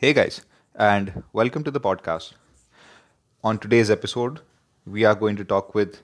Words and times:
Hey 0.00 0.12
guys, 0.12 0.42
and 0.76 1.24
welcome 1.32 1.64
to 1.64 1.72
the 1.72 1.80
podcast. 1.80 2.34
On 3.42 3.58
today's 3.58 3.90
episode, 3.90 4.42
we 4.86 5.04
are 5.04 5.16
going 5.16 5.34
to 5.34 5.44
talk 5.44 5.74
with 5.74 6.02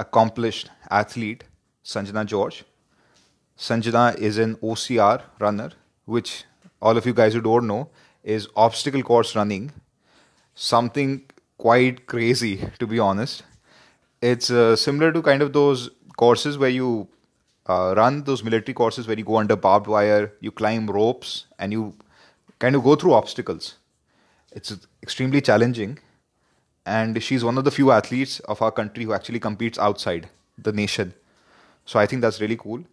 accomplished 0.00 0.68
athlete 0.90 1.44
Sanjana 1.84 2.26
George. 2.26 2.64
Sanjana 3.56 4.18
is 4.18 4.36
an 4.36 4.56
OCR 4.56 5.22
runner, 5.38 5.70
which 6.06 6.42
all 6.82 6.96
of 6.96 7.06
you 7.06 7.14
guys 7.14 7.32
who 7.32 7.40
don't 7.40 7.68
know 7.68 7.88
is 8.24 8.48
obstacle 8.56 9.04
course 9.04 9.36
running. 9.36 9.70
Something 10.56 11.22
quite 11.56 12.08
crazy, 12.08 12.68
to 12.80 12.86
be 12.88 12.98
honest. 12.98 13.44
It's 14.20 14.50
uh, 14.50 14.74
similar 14.74 15.12
to 15.12 15.22
kind 15.22 15.40
of 15.40 15.52
those 15.52 15.88
courses 16.16 16.58
where 16.58 16.68
you 16.80 17.06
uh, 17.68 17.94
run 17.96 18.24
those 18.24 18.42
military 18.42 18.74
courses 18.74 19.06
where 19.06 19.16
you 19.16 19.24
go 19.24 19.36
under 19.36 19.54
barbed 19.54 19.86
wire, 19.86 20.32
you 20.40 20.50
climb 20.50 20.90
ropes, 20.90 21.46
and 21.60 21.72
you 21.72 21.94
kind 22.60 22.76
of 22.76 22.84
go 22.84 22.94
through 22.94 23.14
obstacles. 23.14 23.74
It's 24.52 24.76
extremely 25.02 25.40
challenging, 25.40 25.98
and 26.86 27.20
she's 27.22 27.44
one 27.44 27.58
of 27.58 27.64
the 27.64 27.70
few 27.70 27.90
athletes 27.90 28.38
of 28.40 28.62
our 28.62 28.70
country 28.70 29.04
who 29.04 29.12
actually 29.12 29.40
competes 29.40 29.78
outside 29.78 30.28
the 30.56 30.72
nation. 30.72 31.14
So 31.84 31.98
I 31.98 32.06
think 32.06 32.22
that's 32.22 32.40
really 32.40 32.56
cool. 32.56 32.84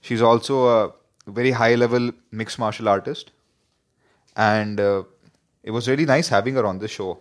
She's 0.00 0.22
also 0.22 0.68
a 0.68 0.92
very 1.26 1.50
high 1.50 1.74
level 1.74 2.12
mixed 2.30 2.58
martial 2.58 2.88
artist, 2.88 3.32
and 4.36 4.78
uh, 4.78 5.02
it 5.62 5.70
was 5.72 5.88
really 5.88 6.06
nice 6.06 6.28
having 6.28 6.54
her 6.54 6.66
on 6.66 6.78
the 6.78 6.88
show. 6.88 7.18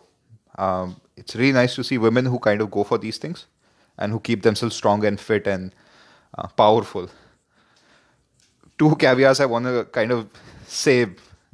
Um, 0.57 1.01
it's 1.17 1.35
really 1.35 1.53
nice 1.53 1.75
to 1.75 1.83
see 1.83 1.97
women 1.97 2.25
who 2.25 2.39
kind 2.39 2.61
of 2.61 2.71
go 2.71 2.83
for 2.83 2.97
these 2.97 3.17
things 3.17 3.45
and 3.97 4.11
who 4.11 4.19
keep 4.19 4.43
themselves 4.43 4.75
strong 4.75 5.05
and 5.05 5.19
fit 5.19 5.47
and 5.47 5.73
uh, 6.37 6.47
powerful. 6.47 7.09
Two 8.77 8.95
caveats 8.97 9.39
I 9.39 9.45
want 9.45 9.65
to 9.65 9.85
kind 9.91 10.11
of 10.11 10.27
say 10.67 11.07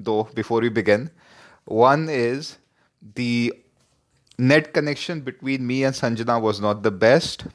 though 0.03 0.23
before 0.33 0.61
we 0.61 0.69
begin. 0.69 1.09
One 1.65 2.09
is 2.09 2.57
the 3.15 3.53
net 4.37 4.73
connection 4.73 5.21
between 5.21 5.65
me 5.67 5.83
and 5.83 5.95
Sanjana 5.95 6.41
was 6.41 6.59
not 6.61 6.83
the 6.83 6.91
best. 6.91 7.45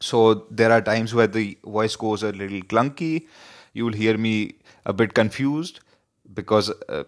So 0.00 0.46
there 0.50 0.70
are 0.72 0.80
times 0.82 1.14
where 1.14 1.26
the 1.26 1.58
voice 1.64 1.96
goes 1.96 2.22
a 2.22 2.32
little 2.32 2.60
clunky. 2.62 3.26
You 3.72 3.84
will 3.86 3.92
hear 3.92 4.18
me 4.18 4.54
a 4.84 4.92
bit 4.92 5.14
confused 5.14 5.80
because 6.34 6.70
uh, 6.88 7.04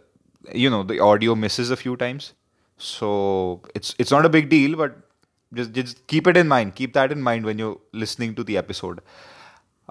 you 0.53 0.71
know 0.71 0.83
the 0.83 1.01
audio 1.01 1.35
misses 1.35 1.71
a 1.71 1.77
few 1.77 1.97
times. 1.97 2.33
So 2.79 3.63
it's 3.75 3.95
it's 3.99 4.11
not 4.11 4.25
a 4.25 4.29
big 4.29 4.49
deal, 4.49 4.77
but 4.77 4.97
just 5.55 5.73
just 5.73 6.07
keep 6.07 6.27
it 6.27 6.37
in 6.37 6.49
mind. 6.49 6.75
Keep 6.75 6.95
that 6.95 7.13
in 7.13 7.23
mind 7.23 7.45
when 7.45 7.59
you're 7.59 7.79
listening 7.93 8.35
to 8.37 8.45
the 8.45 8.57
episode. 8.57 9.01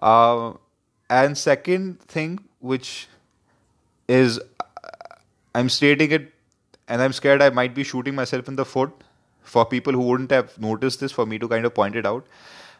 Uh, 0.02 0.54
and 1.10 1.38
second 1.38 2.00
thing, 2.02 2.40
which 2.60 3.08
is 4.08 4.40
I'm 5.54 5.70
stating 5.70 6.12
it, 6.12 6.34
and 6.88 7.02
I'm 7.02 7.14
scared 7.14 7.42
I 7.42 7.50
might 7.50 7.74
be 7.74 7.84
shooting 7.84 8.16
myself 8.16 8.48
in 8.48 8.56
the 8.56 8.66
foot 8.66 8.92
for 9.42 9.66
people 9.66 9.94
who 9.94 10.02
wouldn't 10.02 10.32
have 10.32 10.58
noticed 10.60 11.00
this 11.00 11.12
for 11.12 11.26
me 11.26 11.40
to 11.40 11.48
kind 11.48 11.66
of 11.66 11.74
point 11.74 11.96
it 11.96 12.06
out. 12.06 12.26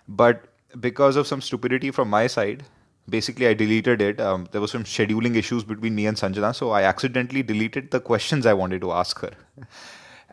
But 0.08 0.48
because 0.80 1.16
of 1.16 1.28
some 1.28 1.42
stupidity 1.42 1.92
from 1.92 2.10
my 2.10 2.28
side, 2.28 2.64
basically 3.10 3.48
I 3.48 3.54
deleted 3.54 4.02
it. 4.02 4.20
Um, 4.20 4.48
there 4.52 4.62
was 4.62 4.72
some 4.72 4.84
scheduling 4.84 5.36
issues 5.36 5.64
between 5.64 5.96
me 5.96 6.06
and 6.06 6.18
Sanjana, 6.18 6.54
so 6.54 6.72
I 6.72 6.84
accidentally 6.84 7.44
deleted 7.44 7.92
the 7.92 8.00
questions 8.00 8.46
I 8.46 8.54
wanted 8.54 8.82
to 8.82 8.92
ask 8.92 9.20
her. 9.22 9.32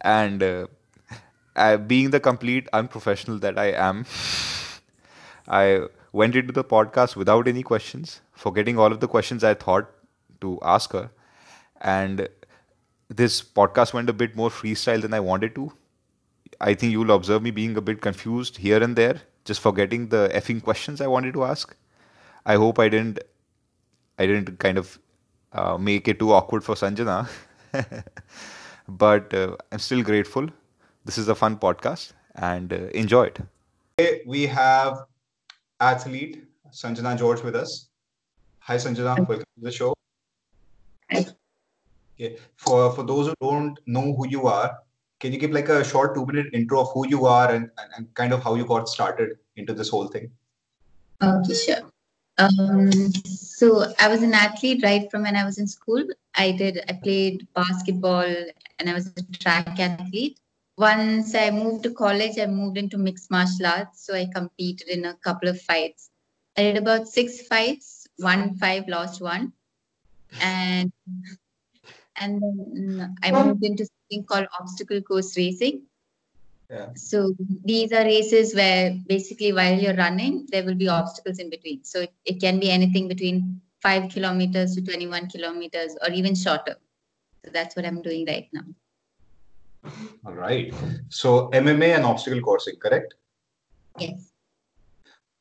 and 0.01 0.43
uh, 0.43 0.67
I, 1.55 1.77
being 1.77 2.11
the 2.11 2.21
complete 2.21 2.69
unprofessional 2.73 3.39
that 3.39 3.59
I 3.59 3.67
am, 3.73 4.07
I 5.49 5.87
went 6.13 6.37
into 6.37 6.53
the 6.53 6.65
podcast 6.65 7.17
without 7.17 7.49
any 7.49 7.63
questions, 7.63 8.21
forgetting 8.33 8.79
all 8.79 8.93
of 8.93 9.01
the 9.01 9.09
questions 9.09 9.45
I 9.45 9.55
thought 9.55 9.91
to 10.43 10.59
ask 10.63 10.93
her. 10.93 11.11
And 11.81 12.29
this 13.09 13.43
podcast 13.43 13.93
went 13.93 14.09
a 14.09 14.13
bit 14.13 14.37
more 14.37 14.51
freestyle 14.51 15.03
than 15.03 15.15
I 15.15 15.21
wanted 15.21 15.55
to. 15.57 15.73
I 16.61 16.75
think 16.75 16.93
you'll 16.93 17.11
observe 17.11 17.43
me 17.43 17.51
being 17.51 17.77
a 17.77 17.81
bit 17.81 18.01
confused 18.01 18.59
here 18.59 18.83
and 18.83 18.97
there, 18.97 19.21
just 19.45 19.61
forgetting 19.61 20.09
the 20.09 20.31
effing 20.33 20.63
questions 20.63 21.01
I 21.01 21.07
wanted 21.07 21.35
to 21.35 21.45
ask. 21.45 21.77
I 22.47 22.55
hope 22.55 22.79
I 22.79 22.89
didn't, 22.89 23.21
I 24.19 24.27
didn't 24.27 24.59
kind 24.59 24.79
of 24.79 24.99
uh, 25.53 25.77
make 25.79 26.09
it 26.09 26.19
too 26.19 26.33
awkward 26.33 26.65
for 26.65 26.75
Sanjana. 26.75 27.29
but 28.89 29.33
uh, 29.35 29.57
I'm 29.71 29.79
still 29.79 30.03
grateful. 30.03 30.49
This 31.05 31.19
is 31.19 31.29
a 31.29 31.35
fun 31.35 31.57
podcast, 31.57 32.13
and 32.37 32.73
uh, 32.73 32.77
enjoy 32.95 33.25
it. 33.25 33.41
Today 33.99 34.23
we 34.27 34.47
have 34.47 35.05
athlete 35.81 36.45
Sanjana 36.73 37.19
George 37.19 37.43
with 37.43 37.57
us. 37.57 37.89
Hi, 38.61 38.77
Sanjana. 38.77 39.19
Welcome 39.19 39.45
to 39.59 39.63
the 39.63 39.73
show. 39.73 39.95
Okay. 41.15 42.37
For 42.57 42.93
for 42.93 43.05
those 43.05 43.29
who 43.29 43.35
don't 43.41 43.79
know 43.87 44.15
who 44.15 44.29
you 44.29 44.47
are, 44.47 44.79
can 45.21 45.33
you 45.33 45.39
give 45.39 45.53
like 45.53 45.69
a 45.69 45.85
short 45.85 46.15
two 46.15 46.27
minute 46.27 46.49
intro 46.53 46.81
of 46.81 46.93
who 46.93 47.09
you 47.09 47.27
are 47.27 47.51
and, 47.51 47.71
and, 47.79 47.91
and 47.97 48.15
kind 48.15 48.33
of 48.33 48.43
how 48.43 48.55
you 48.55 48.65
got 48.65 48.89
started 48.89 49.39
into 49.57 49.73
this 49.73 49.89
whole 49.89 50.09
thing? 50.09 50.31
Okay, 51.23 51.55
sure. 51.55 51.93
Um, 52.39 52.91
so 53.25 53.93
I 53.99 54.09
was 54.09 54.23
an 54.23 54.35
athlete 54.35 54.83
right 54.83 55.11
from 55.11 55.23
when 55.23 55.37
I 55.37 55.45
was 55.45 55.59
in 55.59 55.67
school. 55.67 56.05
I 56.35 56.53
did 56.53 56.83
I 56.89 56.95
played 56.95 57.47
basketball 57.55 58.35
and 58.79 58.91
I 58.91 58.95
was 58.95 59.13
a 59.17 59.23
track 59.39 59.79
athlete. 59.79 60.39
Once 60.79 61.35
I 61.35 61.51
moved 61.51 61.83
to 61.85 61.91
college, 61.93 62.39
I 62.39 62.47
moved 62.47 62.79
into 62.79 62.97
mixed 62.99 63.31
martial 63.31 63.67
arts. 63.67 64.07
So 64.07 64.15
I 64.15 64.27
competed 64.35 64.89
in 64.89 65.05
a 65.05 65.15
couple 65.15 65.49
of 65.49 65.61
fights. 65.61 66.11
I 66.57 66.63
did 66.63 66.77
about 66.79 67.09
six 67.09 67.47
fights, 67.47 68.07
one 68.17 68.57
five, 68.57 68.89
lost 68.89 69.21
one. 69.21 69.53
And 70.41 70.93
and 72.17 72.43
then 72.43 72.57
mm, 72.77 73.15
I 73.23 73.31
moved 73.33 73.65
into 73.65 73.87
something 73.87 74.25
called 74.25 74.47
obstacle 74.59 75.01
course 75.01 75.37
racing. 75.37 75.83
Yeah. 76.71 76.89
So 76.95 77.35
these 77.65 77.93
are 77.93 78.05
races 78.05 78.55
where 78.55 78.97
basically 79.07 79.53
while 79.53 79.79
you're 79.79 79.97
running, 79.97 80.47
there 80.51 80.65
will 80.65 80.75
be 80.75 80.89
obstacles 80.89 81.39
in 81.39 81.51
between. 81.51 81.85
So 81.85 82.03
it, 82.03 82.13
it 82.25 82.41
can 82.41 82.61
be 82.61 82.71
anything 82.71 83.09
between 83.09 83.61
five 83.83 84.11
kilometers 84.11 84.75
to 84.77 84.83
21 84.83 85.29
kilometers 85.29 85.97
or 86.03 86.13
even 86.13 86.35
shorter. 86.35 86.77
So 87.45 87.51
that's 87.53 87.77
what 87.77 87.85
I'm 87.85 88.01
doing 88.01 88.27
right 88.27 88.49
now. 88.53 88.63
All 90.25 90.35
right. 90.35 90.73
So 91.09 91.51
MMA 91.51 91.97
and 91.97 92.05
obstacle 92.05 92.41
coursing, 92.41 92.77
correct? 92.77 93.15
Yes. 93.99 94.31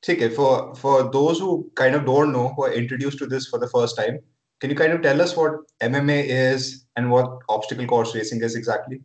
Okay, 0.04 0.30
for 0.30 0.74
for 0.74 1.12
those 1.12 1.38
who 1.38 1.72
kind 1.76 1.94
of 1.94 2.06
don't 2.06 2.32
know, 2.32 2.54
who 2.56 2.64
are 2.64 2.74
introduced 2.74 3.20
to 3.20 3.28
this 3.28 3.48
for 3.48 3.60
the 3.60 3.68
first 3.68 3.96
time, 3.96 4.20
can 4.62 4.70
you 4.70 4.76
kind 4.76 4.94
of 4.94 5.02
tell 5.02 5.20
us 5.22 5.36
what 5.36 5.54
MMA 5.82 6.24
is 6.24 6.86
and 6.96 7.10
what 7.10 7.40
obstacle 7.50 7.86
course 7.88 8.14
racing 8.16 8.44
is 8.44 8.56
exactly? 8.56 9.02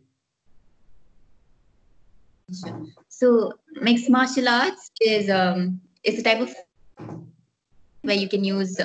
So 3.09 3.53
mixed 3.81 4.09
martial 4.09 4.47
arts 4.47 4.91
is 5.01 5.29
um 5.29 5.81
is 6.03 6.19
a 6.19 6.23
type 6.23 6.41
of 6.41 6.55
where 8.03 8.15
you 8.15 8.29
can 8.29 8.43
use 8.43 8.79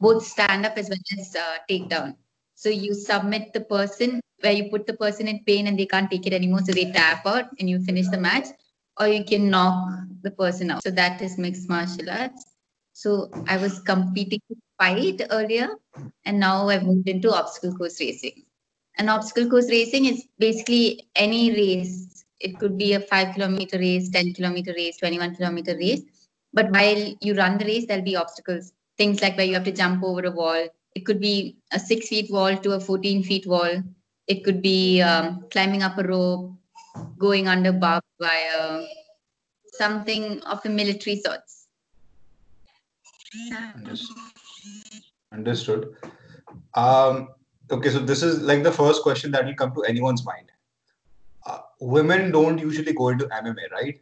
both 0.00 0.24
stand 0.24 0.66
up 0.66 0.76
as 0.76 0.90
well 0.90 0.98
as 1.18 1.34
uh, 1.34 1.56
takedown. 1.68 2.14
So 2.54 2.68
you 2.68 2.92
submit 2.94 3.52
the 3.54 3.62
person 3.62 4.20
where 4.40 4.52
you 4.52 4.68
put 4.70 4.86
the 4.86 4.92
person 4.94 5.26
in 5.28 5.42
pain 5.44 5.66
and 5.66 5.78
they 5.78 5.86
can't 5.86 6.10
take 6.10 6.26
it 6.26 6.32
anymore, 6.32 6.60
so 6.60 6.72
they 6.72 6.92
tap 6.92 7.26
out 7.26 7.46
and 7.58 7.68
you 7.68 7.80
finish 7.80 8.06
the 8.08 8.18
match, 8.18 8.46
or 9.00 9.08
you 9.08 9.24
can 9.24 9.50
knock 9.50 10.04
the 10.22 10.30
person 10.30 10.70
out. 10.70 10.84
So 10.84 10.90
that 10.90 11.20
is 11.22 11.38
mixed 11.38 11.68
martial 11.68 12.10
arts. 12.10 12.44
So 12.98 13.30
I 13.46 13.58
was 13.58 13.78
competing 13.78 14.40
fight 14.76 15.22
earlier, 15.30 15.68
and 16.24 16.40
now 16.40 16.68
I've 16.68 16.82
moved 16.82 17.08
into 17.08 17.32
obstacle 17.32 17.72
course 17.76 18.00
racing. 18.00 18.42
And 18.98 19.08
obstacle 19.08 19.48
course 19.48 19.70
racing 19.70 20.06
is 20.06 20.24
basically 20.40 21.08
any 21.14 21.52
race. 21.52 22.24
It 22.40 22.58
could 22.58 22.76
be 22.76 22.94
a 22.94 23.00
five 23.00 23.36
kilometer 23.36 23.78
race, 23.78 24.08
10 24.08 24.34
kilometer 24.34 24.72
race, 24.76 24.96
21 24.96 25.36
kilometer 25.36 25.76
race. 25.76 26.02
But 26.52 26.72
while 26.72 27.14
you 27.20 27.34
run 27.34 27.58
the 27.58 27.66
race, 27.66 27.86
there'll 27.86 28.02
be 28.02 28.16
obstacles. 28.16 28.72
Things 28.96 29.22
like 29.22 29.36
where 29.36 29.46
you 29.46 29.54
have 29.54 29.70
to 29.70 29.78
jump 29.80 30.02
over 30.02 30.26
a 30.26 30.32
wall. 30.32 30.66
It 30.96 31.06
could 31.06 31.20
be 31.20 31.56
a 31.72 31.78
six 31.78 32.08
feet 32.08 32.28
wall 32.32 32.56
to 32.56 32.72
a 32.72 32.80
14 32.80 33.22
feet 33.22 33.46
wall. 33.46 33.80
It 34.26 34.42
could 34.42 34.60
be 34.60 35.00
um, 35.02 35.44
climbing 35.52 35.84
up 35.84 35.98
a 35.98 36.02
rope, 36.02 36.50
going 37.16 37.46
under 37.46 37.70
barbed 37.70 38.06
wire, 38.18 38.88
something 39.74 40.42
of 40.42 40.60
the 40.64 40.68
military 40.68 41.20
sorts. 41.20 41.57
Understood. 43.74 44.16
Understood. 45.32 45.94
Um, 46.74 47.28
okay, 47.70 47.90
so 47.90 47.98
this 47.98 48.22
is 48.22 48.40
like 48.40 48.62
the 48.62 48.72
first 48.72 49.02
question 49.02 49.30
that 49.32 49.44
will 49.44 49.54
come 49.54 49.74
to 49.74 49.82
anyone's 49.82 50.24
mind. 50.24 50.50
Uh, 51.46 51.60
women 51.80 52.30
don't 52.30 52.58
usually 52.58 52.92
go 52.92 53.08
into 53.08 53.26
MMA, 53.26 53.70
right? 53.72 54.00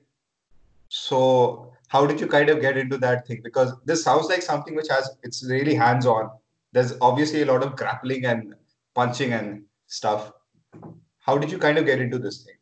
So, 0.89 1.73
how 1.89 2.07
did 2.07 2.21
you 2.21 2.27
kind 2.27 2.49
of 2.49 2.61
get 2.61 2.77
into 2.77 2.99
that 2.99 3.27
thing? 3.27 3.41
Because 3.43 3.73
this 3.85 4.03
sounds 4.03 4.27
like 4.27 4.43
something 4.43 4.75
which 4.75 4.89
has 4.89 5.11
it's 5.23 5.45
really 5.45 5.75
hands-on. 5.75 6.31
There's 6.73 6.95
obviously 7.01 7.43
a 7.43 7.47
lot 7.47 7.63
of 7.63 7.77
grappling 7.77 8.27
and 8.27 8.55
punching 8.95 9.33
and 9.33 9.65
stuff. 9.87 10.33
How 11.19 11.39
did 11.39 11.51
you 11.51 11.59
kind 11.59 11.79
of 11.79 11.87
get 11.87 12.01
into 12.01 12.19
this 12.19 12.43
thing? 12.45 12.55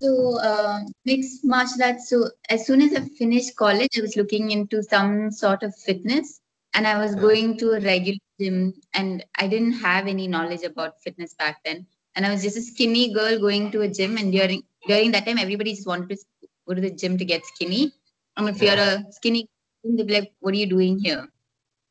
So 0.00 0.38
uh, 0.40 0.80
mixed 1.04 1.44
martial 1.44 1.82
arts. 1.84 2.08
So 2.10 2.30
as 2.48 2.66
soon 2.66 2.82
as 2.82 2.94
I 2.94 3.00
finished 3.18 3.56
college, 3.56 3.90
I 3.96 4.02
was 4.02 4.16
looking 4.16 4.50
into 4.50 4.82
some 4.82 5.30
sort 5.30 5.62
of 5.62 5.74
fitness, 5.76 6.40
and 6.74 6.86
I 6.86 6.98
was 6.98 7.14
Yeah. 7.14 7.22
going 7.22 7.56
to 7.58 7.70
a 7.72 7.80
regular 7.80 8.18
gym 8.40 8.74
and 8.94 9.24
I 9.38 9.46
didn't 9.48 9.72
have 9.72 10.06
any 10.06 10.28
knowledge 10.28 10.62
about 10.62 11.00
fitness 11.02 11.34
back 11.34 11.62
then. 11.64 11.86
And 12.14 12.26
I 12.26 12.30
was 12.32 12.42
just 12.42 12.56
a 12.56 12.62
skinny 12.62 13.12
girl 13.12 13.38
going 13.38 13.70
to 13.72 13.82
a 13.82 13.88
gym. 13.88 14.16
And 14.16 14.32
during 14.32 14.62
during 14.86 15.12
that 15.12 15.26
time, 15.26 15.38
everybody 15.38 15.74
just 15.74 15.86
wanted 15.86 16.10
to 16.10 16.48
go 16.66 16.74
to 16.74 16.80
the 16.80 16.90
gym 16.90 17.18
to 17.18 17.24
get 17.24 17.44
skinny. 17.46 17.92
And 18.36 18.48
if 18.48 18.60
you're 18.62 18.74
a 18.88 19.04
skinny, 19.10 19.46
they'll 19.84 20.06
be 20.06 20.14
like, 20.20 20.32
"What 20.40 20.54
are 20.54 20.58
you 20.58 20.66
doing 20.66 20.98
here? 20.98 21.26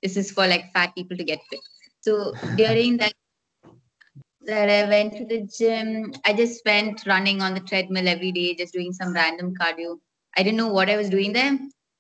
This 0.02 0.18
is 0.18 0.32
for 0.32 0.48
like 0.48 0.72
fat 0.74 0.96
people 0.96 1.18
to 1.18 1.24
get 1.24 1.40
fit." 1.50 1.60
So 2.02 2.38
during 2.56 2.98
that 2.98 3.14
that 4.46 4.70
I 4.70 4.88
went 4.88 5.14
to 5.18 5.26
the 5.26 5.48
gym, 5.58 6.14
I 6.26 6.34
just 6.34 6.66
went 6.66 7.06
running 7.06 7.42
on 7.42 7.54
the 7.54 7.60
treadmill 7.60 8.08
every 8.08 8.32
day, 8.32 8.56
just 8.56 8.74
doing 8.74 8.94
some 8.94 9.14
random 9.14 9.54
cardio. 9.60 9.98
I 10.38 10.44
didn't 10.44 10.58
know 10.58 10.68
what 10.68 10.90
I 10.90 10.98
was 10.98 11.10
doing 11.10 11.34
there, 11.34 11.58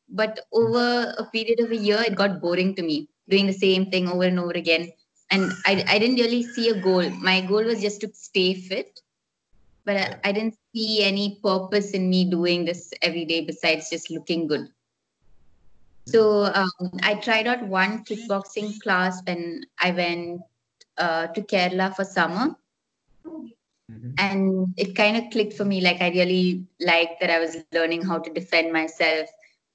but 0.09 0.39
over 0.51 1.13
a 1.17 1.25
period 1.31 1.59
of 1.59 1.71
a 1.71 1.75
year, 1.75 2.01
it 2.05 2.15
got 2.15 2.41
boring 2.41 2.75
to 2.75 2.83
me, 2.83 3.09
doing 3.29 3.47
the 3.47 3.53
same 3.53 3.89
thing 3.89 4.07
over 4.07 4.23
and 4.23 4.39
over 4.39 4.51
again. 4.51 4.91
And 5.31 5.51
I, 5.65 5.83
I 5.87 5.99
didn't 5.99 6.19
really 6.19 6.43
see 6.43 6.69
a 6.69 6.81
goal. 6.81 7.09
My 7.09 7.41
goal 7.41 7.63
was 7.63 7.81
just 7.81 8.01
to 8.01 8.11
stay 8.13 8.53
fit, 8.53 8.99
but 9.85 9.97
I, 9.97 10.19
I 10.23 10.31
didn't 10.31 10.55
see 10.75 11.03
any 11.03 11.39
purpose 11.43 11.91
in 11.91 12.09
me 12.09 12.29
doing 12.29 12.65
this 12.65 12.93
every 13.01 13.25
day 13.25 13.45
besides 13.45 13.89
just 13.89 14.11
looking 14.11 14.47
good. 14.47 14.67
So 16.07 16.45
um, 16.45 16.69
I 17.01 17.15
tried 17.15 17.47
out 17.47 17.65
one 17.67 18.05
kickboxing 18.05 18.79
class 18.81 19.21
when 19.25 19.63
I 19.79 19.89
went 19.89 20.41
uh, 20.97 21.27
to 21.27 21.41
Kerala 21.41 21.95
for 21.95 22.03
summer. 22.03 22.55
Mhm. 23.91 24.13
And 24.17 24.73
it 24.77 24.95
kind 24.95 25.17
of 25.17 25.29
clicked 25.31 25.53
for 25.53 25.65
me. 25.65 25.81
Like, 25.81 26.01
I 26.01 26.09
really 26.09 26.65
liked 26.79 27.19
that 27.19 27.29
I 27.29 27.39
was 27.39 27.57
learning 27.71 28.01
how 28.03 28.17
to 28.19 28.33
defend 28.33 28.73
myself, 28.73 29.29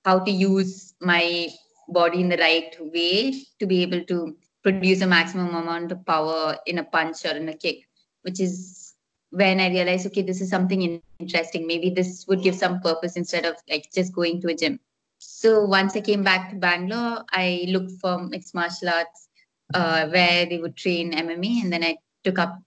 how 0.05 0.19
to 0.21 0.31
use 0.31 0.95
my 1.01 1.49
body 1.89 2.21
in 2.21 2.29
the 2.29 2.37
right 2.37 2.75
way 2.93 3.45
to 3.59 3.67
be 3.67 3.83
able 3.83 4.05
to 4.05 4.37
produce 4.63 5.01
a 5.01 5.07
maximum 5.07 5.55
amount 5.55 5.93
of 5.93 6.05
power 6.05 6.59
in 6.67 6.79
a 6.79 6.85
punch 6.85 7.25
or 7.25 7.37
in 7.37 7.49
a 7.49 7.57
kick, 7.57 7.89
which 8.23 8.41
is 8.41 8.95
when 9.31 9.61
I 9.61 9.69
realized, 9.69 10.07
okay, 10.07 10.23
this 10.23 10.41
is 10.41 10.51
something 10.51 11.01
interesting. 11.19 11.67
Maybe 11.67 11.91
this 11.91 12.27
would 12.27 12.43
give 12.43 12.57
some 12.57 12.81
purpose 12.81 13.17
instead 13.17 13.45
of 13.45 13.57
like 13.69 13.91
just 13.93 14.13
going 14.13 14.41
to 14.43 14.49
a 14.49 14.55
gym. 14.55 14.81
So 15.19 15.65
once 15.65 15.97
I 15.97 16.01
came 16.01 16.23
back 16.23 16.51
to 16.51 16.57
Bangalore, 16.57 17.25
I 17.31 17.67
looked 17.69 17.93
for 18.01 18.19
mixed 18.19 18.55
martial 18.55 18.89
arts 18.89 19.29
uh, 19.75 20.09
where 20.09 20.47
they 20.47 20.59
would 20.59 20.77
train 20.77 21.13
MMA, 21.13 21.63
and 21.63 21.73
then 21.73 21.85
I 21.85 21.97
took 22.25 22.39
up 22.39 22.59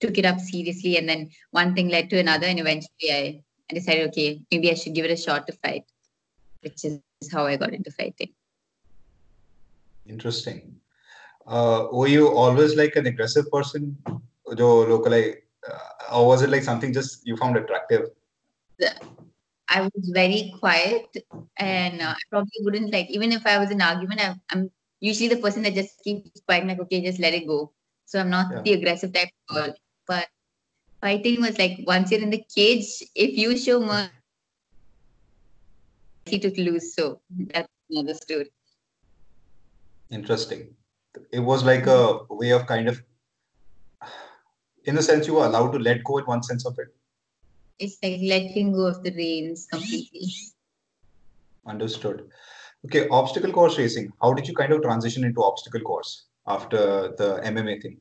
took 0.00 0.18
it 0.18 0.24
up 0.24 0.40
seriously, 0.40 0.96
and 0.96 1.08
then 1.08 1.30
one 1.52 1.74
thing 1.74 1.88
led 1.88 2.10
to 2.10 2.18
another, 2.18 2.46
and 2.46 2.58
eventually 2.58 3.10
I, 3.10 3.42
I 3.70 3.74
decided, 3.74 4.08
okay, 4.08 4.40
maybe 4.50 4.70
I 4.70 4.74
should 4.74 4.94
give 4.94 5.04
it 5.04 5.12
a 5.12 5.16
shot 5.16 5.46
to 5.46 5.52
fight, 5.64 5.84
which 6.62 6.84
is 6.84 7.00
how 7.30 7.46
I 7.46 7.56
got 7.56 7.72
into 7.72 7.92
fighting. 7.92 8.32
Interesting. 10.06 10.74
Uh, 11.46 11.86
were 11.92 12.08
you 12.08 12.28
always 12.28 12.74
like 12.76 12.96
an 12.96 13.06
aggressive 13.06 13.50
person, 13.50 13.96
or 14.44 14.54
locally, 14.56 15.36
uh, 15.70 16.16
or 16.16 16.26
was 16.26 16.42
it 16.42 16.50
like 16.50 16.64
something 16.64 16.92
just 16.92 17.26
you 17.26 17.36
found 17.36 17.56
attractive? 17.56 18.10
The, 18.78 18.92
I 19.68 19.82
was 19.82 20.10
very 20.12 20.52
quiet, 20.58 21.16
and 21.58 22.02
uh, 22.02 22.14
I 22.14 22.22
probably 22.30 22.58
wouldn't 22.60 22.92
like 22.92 23.08
even 23.10 23.32
if 23.32 23.46
I 23.46 23.58
was 23.58 23.70
in 23.70 23.80
argument. 23.80 24.20
I, 24.20 24.34
I'm 24.50 24.70
usually 25.02 25.28
the 25.28 25.42
person 25.42 25.62
that 25.64 25.74
just 25.74 26.00
keeps 26.02 26.40
fighting, 26.46 26.68
like 26.68 26.80
okay, 26.80 27.02
just 27.02 27.18
let 27.18 27.34
it 27.34 27.46
go. 27.46 27.72
So 28.06 28.20
I'm 28.20 28.30
not 28.30 28.52
Yeah. 28.52 28.62
the 28.62 28.72
aggressive 28.74 29.12
type 29.12 29.30
of 29.50 29.56
girl. 29.56 29.74
But 30.06 30.28
fighting 31.00 31.40
was 31.42 31.58
like 31.58 31.80
once 31.86 32.10
you're 32.10 32.22
in 32.22 32.30
the 32.30 32.44
cage, 32.54 33.02
if 33.14 33.36
you 33.36 33.58
show 33.58 33.80
mercy 33.80 34.10
to 36.38 36.62
lose. 36.62 36.94
So 36.94 37.20
that's 37.52 37.68
another 37.90 38.14
story. 38.14 38.50
Interesting. 40.10 40.76
It 41.32 41.40
was 41.40 41.64
like 41.64 41.86
a 41.86 42.20
way 42.30 42.50
of 42.50 42.66
kind 42.66 42.88
of, 42.88 43.02
in 44.84 44.94
the 44.94 45.02
sense 45.02 45.26
you 45.26 45.34
were 45.34 45.46
allowed 45.46 45.72
to 45.72 45.78
let 45.78 46.04
go 46.04 46.18
in 46.18 46.24
one 46.26 46.42
sense 46.42 46.64
of 46.64 46.78
it. 46.78 46.88
It's 47.78 47.98
like 48.02 48.20
letting 48.22 48.72
go 48.72 48.86
of 48.86 49.02
the 49.02 49.10
reins 49.10 49.66
completely. 49.70 50.32
Understood. 51.66 52.30
Okay, 52.86 53.06
obstacle 53.08 53.52
course 53.52 53.78
racing. 53.78 54.12
How 54.20 54.32
did 54.32 54.48
you 54.48 54.54
kind 54.54 54.72
of 54.72 54.82
transition 54.82 55.24
into 55.24 55.42
obstacle 55.42 55.80
course 55.80 56.24
after 56.46 57.14
the 57.16 57.40
MMA 57.44 57.80
thing? 57.80 58.00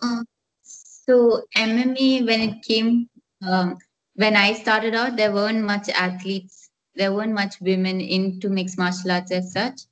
Uh, 0.00 0.22
so 0.62 1.42
MMA, 1.56 2.26
when 2.26 2.40
it 2.40 2.62
came, 2.62 3.08
um, 3.46 3.76
when 4.14 4.34
I 4.34 4.54
started 4.54 4.94
out, 4.94 5.16
there 5.16 5.32
weren't 5.32 5.62
much 5.62 5.88
athletes. 5.90 6.70
There 6.94 7.12
weren't 7.12 7.34
much 7.34 7.60
women 7.60 8.00
into 8.00 8.48
mixed 8.48 8.78
martial 8.78 9.12
arts 9.12 9.30
as 9.30 9.52
such, 9.52 9.82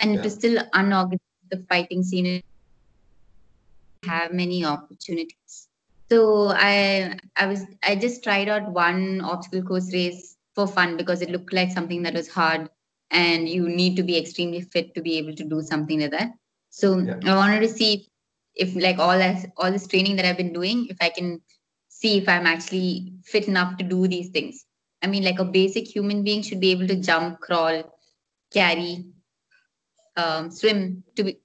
and 0.00 0.16
it 0.16 0.22
was 0.22 0.34
still 0.34 0.62
unorganized. 0.72 1.20
The 1.50 1.64
fighting 1.68 2.02
scene 2.02 2.24
didn't 2.24 2.44
have 4.06 4.32
many 4.32 4.64
opportunities. 4.64 5.68
So 6.10 6.48
I, 6.48 7.18
I 7.36 7.46
was, 7.46 7.64
I 7.82 7.96
just 7.96 8.22
tried 8.22 8.48
out 8.48 8.70
one 8.70 9.20
obstacle 9.20 9.62
course 9.62 9.92
race 9.92 10.36
for 10.54 10.66
fun 10.66 10.96
because 10.96 11.22
it 11.22 11.30
looked 11.30 11.52
like 11.52 11.70
something 11.70 12.02
that 12.02 12.14
was 12.14 12.28
hard, 12.28 12.68
and 13.14 13.48
you 13.48 13.68
need 13.68 13.96
to 13.96 14.02
be 14.02 14.18
extremely 14.18 14.60
fit 14.60 14.94
to 14.94 15.00
be 15.00 15.16
able 15.18 15.34
to 15.36 15.44
do 15.44 15.62
something 15.62 16.00
like 16.00 16.10
that. 16.10 16.32
So 16.70 16.98
Yeah. 16.98 17.20
I 17.24 17.36
wanted 17.36 17.60
to 17.60 17.68
see 17.68 18.08
if 18.54 18.74
like 18.74 18.98
all 18.98 19.18
this 19.18 19.46
all 19.56 19.70
this 19.70 19.86
training 19.86 20.16
that 20.16 20.26
I've 20.26 20.36
been 20.36 20.52
doing, 20.52 20.86
if 20.90 20.98
I 21.00 21.08
can 21.08 21.40
see 21.88 22.18
if 22.18 22.28
I'm 22.28 22.46
actually 22.46 23.14
fit 23.24 23.48
enough 23.48 23.76
to 23.78 23.84
do 23.84 24.08
these 24.08 24.30
things. 24.30 24.64
I 25.02 25.06
mean, 25.06 25.24
like 25.24 25.38
a 25.38 25.44
basic 25.44 25.86
human 25.94 26.24
being 26.24 26.42
should 26.42 26.60
be 26.60 26.72
able 26.72 26.88
to 26.88 26.96
jump, 26.96 27.40
crawl, 27.40 27.82
carry, 28.52 29.06
um, 30.16 30.50
swim 30.50 31.04
to 31.16 31.24
be 31.24 31.38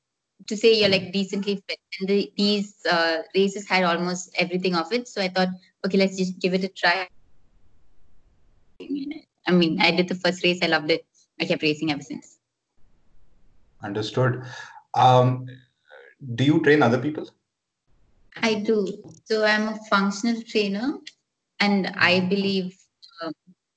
to 0.48 0.58
say 0.58 0.74
you're 0.80 0.90
like 0.90 1.12
decently 1.14 1.56
fit. 1.68 1.80
And 2.00 2.10
the, 2.10 2.32
these 2.38 2.74
uh, 2.90 3.22
races 3.36 3.68
had 3.68 3.84
almost 3.84 4.32
everything 4.36 4.76
of 4.76 4.92
it. 4.92 5.08
So 5.08 5.22
I 5.22 5.28
thought, 5.28 5.50
okay, 5.86 5.98
let's 5.98 6.18
just 6.18 6.40
give 6.40 6.54
it 6.54 6.64
a 6.64 6.70
try. 6.70 7.08
I 9.48 9.52
mean, 9.52 9.82
I 9.82 9.92
did 9.92 10.08
the 10.08 10.16
first 10.16 10.44
race, 10.44 10.60
I 10.64 10.68
loved 10.68 10.92
it. 10.92 11.06
I 11.40 11.46
kept 11.46 11.64
racing 11.64 11.92
ever 11.92 12.02
since. 12.02 12.38
Understood. 13.84 14.44
Um, 14.96 15.46
do 16.36 16.44
you 16.44 16.62
train 16.62 16.84
other 16.84 17.00
people? 17.00 17.30
I 18.36 18.56
do. 18.56 18.88
So 19.26 19.46
I'm 19.46 19.70
a 19.70 19.78
functional 19.90 20.42
trainer, 20.44 20.94
and 21.60 21.88
I 21.96 22.20
believe 22.20 22.76
um, 23.24 23.34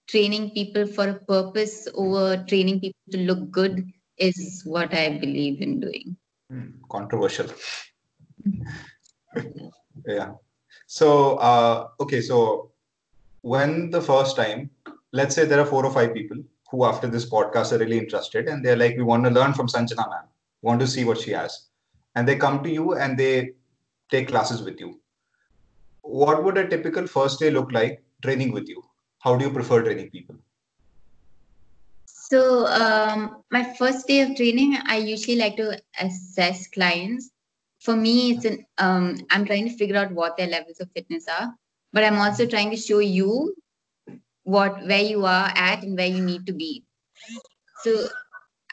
training 0.08 0.50
people 0.50 0.86
for 0.86 1.08
a 1.08 1.14
purpose 1.14 1.88
over 1.94 2.44
training 2.48 2.80
people 2.80 3.00
to 3.12 3.18
look 3.18 3.50
good 3.50 3.86
is 4.18 4.62
what 4.64 4.92
I 4.94 5.18
believe 5.18 5.60
in 5.60 5.80
doing. 5.80 6.16
Hmm, 6.50 6.70
controversial. 6.90 7.46
yeah. 10.06 10.32
So, 10.86 11.36
uh, 11.36 11.88
okay, 12.00 12.20
so 12.20 12.72
when 13.42 13.90
the 13.90 14.00
first 14.00 14.36
time, 14.36 14.70
let's 15.12 15.34
say 15.34 15.44
there 15.44 15.60
are 15.60 15.66
four 15.66 15.84
or 15.84 15.92
five 15.92 16.14
people 16.14 16.38
who, 16.72 16.86
after 16.86 17.06
this 17.06 17.28
podcast, 17.28 17.70
are 17.72 17.78
really 17.78 17.98
interested 17.98 18.48
and 18.48 18.64
they're 18.64 18.76
like, 18.76 18.96
we 18.96 19.02
want 19.02 19.24
to 19.24 19.30
learn 19.30 19.52
from 19.52 19.68
Sanjana 19.68 20.08
ma'am, 20.08 20.24
want 20.62 20.80
to 20.80 20.86
see 20.86 21.04
what 21.04 21.18
she 21.18 21.30
has. 21.30 21.68
And 22.14 22.26
they 22.26 22.36
come 22.36 22.62
to 22.64 22.70
you 22.70 22.94
and 22.94 23.16
they 23.16 23.52
take 24.10 24.28
classes 24.28 24.62
with 24.62 24.80
you. 24.80 24.98
What 26.00 26.42
would 26.42 26.56
a 26.56 26.66
typical 26.66 27.06
first 27.06 27.38
day 27.38 27.50
look 27.50 27.70
like 27.72 28.02
training 28.22 28.52
with 28.52 28.68
you? 28.68 28.82
How 29.18 29.36
do 29.36 29.44
you 29.44 29.52
prefer 29.52 29.82
training 29.82 30.10
people? 30.10 30.36
So 32.06 32.66
um, 32.66 33.42
my 33.50 33.74
first 33.74 34.08
day 34.08 34.22
of 34.22 34.34
training, 34.34 34.78
I 34.86 34.96
usually 34.96 35.36
like 35.36 35.56
to 35.58 35.78
assess 36.00 36.66
clients. 36.68 37.30
For 37.80 37.94
me, 37.94 38.32
it's 38.32 38.46
an 38.46 38.64
um, 38.78 39.26
I'm 39.30 39.44
trying 39.44 39.68
to 39.68 39.76
figure 39.76 39.96
out 39.96 40.12
what 40.12 40.38
their 40.38 40.46
levels 40.46 40.80
of 40.80 40.90
fitness 40.92 41.26
are, 41.28 41.52
but 41.92 42.04
I'm 42.04 42.16
also 42.16 42.46
trying 42.46 42.70
to 42.70 42.76
show 42.76 43.00
you 43.00 43.54
what 44.44 44.84
where 44.86 45.02
you 45.02 45.24
are 45.24 45.52
at 45.54 45.82
and 45.82 45.96
where 45.96 46.06
you 46.06 46.22
need 46.22 46.46
to 46.46 46.52
be. 46.52 46.84
So 47.82 48.08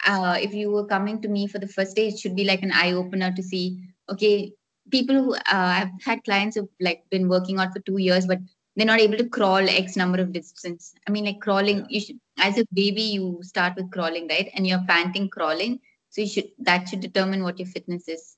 uh, 0.06 0.38
if 0.40 0.54
you 0.54 0.72
were 0.72 0.86
coming 0.86 1.22
to 1.22 1.28
me 1.28 1.48
for 1.48 1.60
the 1.60 1.68
first 1.68 1.96
day, 1.96 2.08
it 2.08 2.20
should 2.20 2.36
be 2.36 2.44
like 2.46 2.64
an 2.64 2.72
eye 2.72 2.94
opener 2.94 3.32
to 3.36 3.44
see. 3.44 3.84
Okay, 4.10 4.54
people 4.92 5.16
who 5.16 5.36
uh, 5.36 5.40
I've 5.52 5.92
had 6.04 6.24
clients 6.24 6.56
who've 6.56 6.70
like 6.80 7.04
been 7.10 7.30
working 7.30 7.60
out 7.60 7.74
for 7.74 7.80
two 7.80 7.98
years, 7.98 8.26
but 8.26 8.40
they're 8.76 8.86
not 8.86 9.00
able 9.00 9.18
to 9.18 9.28
crawl 9.28 9.58
X 9.58 9.96
number 9.96 10.22
of 10.22 10.32
distance. 10.32 10.94
I 11.08 11.12
mean, 11.12 11.26
like 11.26 11.42
crawling, 11.42 11.86
you 11.90 12.00
should 12.00 12.20
as 12.38 12.58
a 12.58 12.66
baby 12.74 13.02
you 13.02 13.40
start 13.42 13.76
with 13.76 13.92
crawling, 13.92 14.28
right? 14.28 14.50
And 14.54 14.66
you're 14.66 14.84
panting 14.88 15.30
crawling, 15.30 15.80
so 16.10 16.22
you 16.22 16.28
should 16.28 16.50
that 16.60 16.88
should 16.88 17.02
determine 17.02 17.44
what 17.44 17.60
your 17.60 17.68
fitness 17.68 18.08
is. 18.08 18.38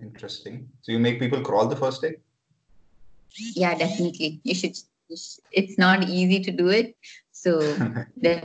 Interesting. 0.00 0.68
So 0.82 0.92
you 0.92 0.98
make 0.98 1.18
people 1.18 1.40
crawl 1.40 1.66
the 1.66 1.76
first 1.76 2.02
day? 2.02 2.16
Yeah, 3.54 3.74
definitely. 3.76 4.40
You 4.44 4.54
should. 4.54 4.76
It's 5.10 5.78
not 5.78 6.08
easy 6.08 6.40
to 6.40 6.50
do 6.50 6.68
it, 6.68 6.96
so 7.32 7.60
then 8.16 8.44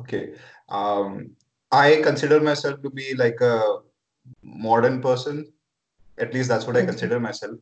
Okay. 0.00 0.34
Um, 0.68 1.30
I 1.70 2.00
consider 2.02 2.40
myself 2.40 2.82
to 2.82 2.90
be 2.90 3.14
like 3.14 3.40
a 3.40 3.78
modern 4.42 5.00
person. 5.00 5.52
At 6.18 6.34
least 6.34 6.48
that's 6.48 6.66
what 6.66 6.76
I 6.76 6.84
consider 6.84 7.20
myself. 7.20 7.56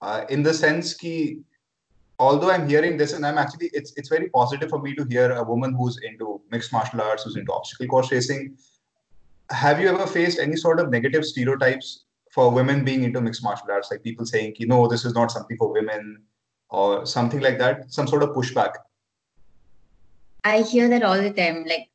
Uh, 0.00 0.24
in 0.30 0.42
the 0.42 0.54
sense 0.54 0.94
ki 0.94 1.40
although 2.18 2.50
I'm 2.50 2.68
hearing 2.68 2.96
this, 2.96 3.12
and 3.12 3.26
I'm 3.26 3.38
actually 3.38 3.70
it's 3.72 3.92
it's 3.96 4.08
very 4.08 4.28
positive 4.30 4.70
for 4.70 4.80
me 4.80 4.94
to 4.94 5.04
hear 5.04 5.32
a 5.32 5.42
woman 5.42 5.74
who's 5.74 5.98
into 6.02 6.40
mixed 6.50 6.72
martial 6.72 7.00
arts, 7.00 7.24
who's 7.24 7.36
into 7.36 7.52
obstacle 7.52 7.86
course 7.86 8.12
racing. 8.12 8.56
Have 9.50 9.80
you 9.80 9.88
ever 9.88 10.06
faced 10.06 10.38
any 10.38 10.56
sort 10.56 10.80
of 10.80 10.90
negative 10.90 11.24
stereotypes 11.24 12.04
for 12.30 12.50
women 12.50 12.84
being 12.84 13.04
into 13.04 13.20
mixed 13.20 13.42
martial 13.42 13.70
arts, 13.70 13.90
like 13.90 14.02
people 14.02 14.24
saying, 14.24 14.54
you 14.58 14.66
know, 14.66 14.86
this 14.86 15.04
is 15.04 15.14
not 15.14 15.30
something 15.30 15.56
for 15.56 15.72
women, 15.72 16.22
or 16.70 17.04
something 17.04 17.40
like 17.40 17.58
that, 17.58 17.92
some 17.92 18.06
sort 18.06 18.22
of 18.22 18.30
pushback? 18.30 18.72
I 20.44 20.62
hear 20.62 20.88
that 20.88 21.02
all 21.02 21.20
the 21.20 21.32
time. 21.32 21.64
Like, 21.64 21.88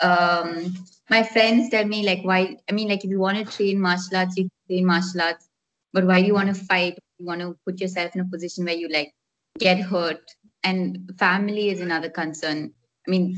um, 0.00 0.74
my 1.10 1.22
friends 1.22 1.68
tell 1.68 1.84
me, 1.84 2.04
like, 2.04 2.22
why? 2.22 2.56
I 2.68 2.72
mean, 2.72 2.88
like, 2.88 3.04
if 3.04 3.10
you 3.10 3.20
want 3.20 3.38
to 3.38 3.56
train 3.56 3.80
martial 3.80 4.16
arts, 4.16 4.36
you 4.36 4.48
train 4.66 4.86
martial 4.86 5.20
arts, 5.20 5.48
but 5.92 6.06
why 6.06 6.20
do 6.20 6.26
you 6.26 6.34
want 6.34 6.54
to 6.54 6.64
fight? 6.64 6.98
You 7.18 7.26
want 7.26 7.40
to 7.40 7.56
put 7.64 7.80
yourself 7.80 8.14
in 8.14 8.22
a 8.22 8.24
position 8.24 8.64
where 8.64 8.74
you 8.74 8.88
like 8.88 9.14
get 9.58 9.78
hurt, 9.80 10.22
and 10.64 11.12
family 11.18 11.68
is 11.68 11.80
another 11.80 12.08
concern. 12.08 12.72
I 13.06 13.10
mean, 13.10 13.36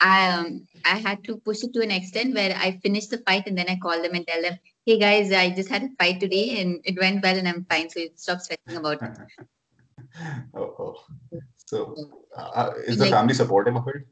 I 0.00 0.28
um, 0.28 0.66
I 0.84 0.96
had 0.96 1.24
to 1.24 1.38
push 1.38 1.62
it 1.62 1.72
to 1.74 1.80
an 1.80 1.90
extent 1.90 2.34
where 2.34 2.54
I 2.56 2.78
finished 2.82 3.10
the 3.10 3.18
fight 3.18 3.46
and 3.46 3.56
then 3.56 3.68
I 3.68 3.76
call 3.76 4.02
them 4.02 4.14
and 4.14 4.26
tell 4.26 4.42
them, 4.42 4.58
"Hey 4.84 4.98
guys, 4.98 5.32
I 5.32 5.50
just 5.50 5.70
had 5.70 5.84
a 5.84 5.88
fight 5.98 6.20
today 6.20 6.60
and 6.60 6.80
it 6.84 6.98
went 7.00 7.22
well 7.22 7.36
and 7.36 7.48
I'm 7.48 7.64
fine. 7.64 7.88
So 7.88 8.00
stop 8.14 8.40
stressing 8.40 8.76
about 8.76 9.02
it." 9.02 9.10
oh, 10.54 10.60
oh. 10.60 11.40
So, 11.56 11.94
uh, 12.36 12.70
is 12.86 12.98
the 12.98 13.04
like, 13.04 13.12
family 13.12 13.34
supportive 13.34 13.76
of 13.76 13.88
it? 13.88 14.06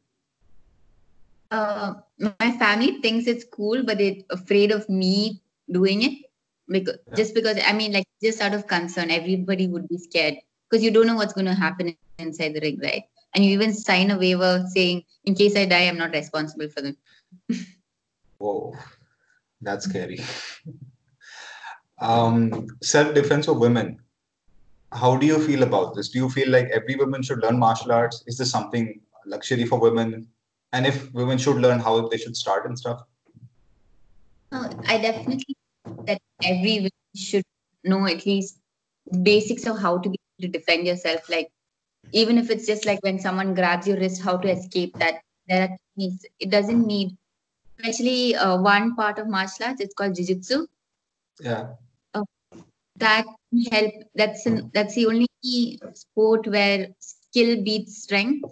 Uh, 1.50 1.94
my 2.18 2.50
family 2.58 3.00
thinks 3.00 3.26
it's 3.26 3.44
cool, 3.44 3.84
but 3.84 3.98
they're 3.98 4.16
afraid 4.30 4.72
of 4.72 4.88
me 4.88 5.40
doing 5.70 6.02
it 6.02 6.24
because 6.68 6.98
yeah. 7.08 7.14
just 7.14 7.34
because 7.34 7.58
I 7.64 7.72
mean, 7.72 7.92
like, 7.92 8.06
just 8.22 8.40
out 8.40 8.54
of 8.54 8.66
concern, 8.66 9.10
everybody 9.10 9.68
would 9.68 9.88
be 9.88 9.98
scared 9.98 10.34
because 10.68 10.82
you 10.82 10.90
don't 10.90 11.06
know 11.06 11.14
what's 11.14 11.34
going 11.34 11.46
to 11.46 11.54
happen 11.54 11.96
inside 12.18 12.54
the 12.54 12.60
ring, 12.60 12.80
right? 12.82 13.04
And 13.34 13.44
you 13.44 13.50
even 13.52 13.74
sign 13.74 14.10
a 14.10 14.18
waiver 14.18 14.64
saying, 14.72 15.04
in 15.24 15.34
case 15.34 15.56
I 15.56 15.64
die, 15.64 15.88
I'm 15.88 15.98
not 15.98 16.12
responsible 16.12 16.68
for 16.68 16.82
them. 16.82 16.96
Whoa, 18.38 18.74
that's 19.60 19.86
scary. 19.86 20.20
um, 22.00 22.66
self 22.82 23.14
defense 23.14 23.48
of 23.48 23.58
women 23.58 24.00
how 24.94 25.16
do 25.16 25.26
you 25.26 25.38
feel 25.44 25.62
about 25.62 25.94
this? 25.94 26.08
Do 26.08 26.18
you 26.18 26.30
feel 26.30 26.48
like 26.48 26.68
every 26.68 26.96
woman 26.96 27.22
should 27.22 27.40
learn 27.42 27.58
martial 27.58 27.92
arts? 27.92 28.22
Is 28.26 28.38
this 28.38 28.50
something 28.50 29.00
luxury 29.26 29.66
for 29.66 29.80
women? 29.80 30.28
And 30.72 30.86
if 30.86 31.12
women 31.12 31.38
should 31.38 31.56
learn, 31.56 31.80
how 31.80 32.08
they 32.08 32.16
should 32.16 32.36
start 32.36 32.66
and 32.66 32.78
stuff? 32.78 33.02
Uh, 34.52 34.72
I 34.86 34.98
definitely 34.98 35.56
that 36.06 36.20
every 36.42 36.76
woman 36.76 36.90
should 37.16 37.44
know 37.82 38.06
at 38.06 38.24
least 38.24 38.58
basics 39.22 39.66
of 39.66 39.78
how 39.78 39.98
to 39.98 40.08
be 40.08 40.18
to 40.40 40.48
defend 40.48 40.86
yourself. 40.86 41.28
Like 41.28 41.50
even 42.12 42.38
if 42.38 42.50
it's 42.50 42.66
just 42.66 42.86
like 42.86 43.02
when 43.02 43.18
someone 43.18 43.54
grabs 43.54 43.86
your 43.86 43.98
wrist, 43.98 44.22
how 44.22 44.36
to 44.36 44.50
escape 44.50 44.94
that. 44.98 45.20
There 45.46 45.62
are 45.62 45.68
techniques. 45.68 46.24
It 46.40 46.50
doesn't 46.50 46.86
need, 46.86 47.16
especially 47.78 48.34
uh, 48.34 48.56
one 48.56 48.96
part 48.96 49.18
of 49.18 49.28
martial 49.28 49.66
arts. 49.66 49.80
It's 49.80 49.92
called 49.92 50.14
jiu-jitsu. 50.14 50.66
Yeah. 51.40 51.74
Uh, 52.14 52.22
that 52.96 53.26
help. 53.70 53.92
That's 54.14 54.46
an, 54.46 54.70
that's 54.72 54.94
the 54.94 55.06
only 55.06 55.28
sport 55.92 56.46
where 56.46 56.88
skill 56.98 57.62
beats 57.62 58.02
strength. 58.02 58.48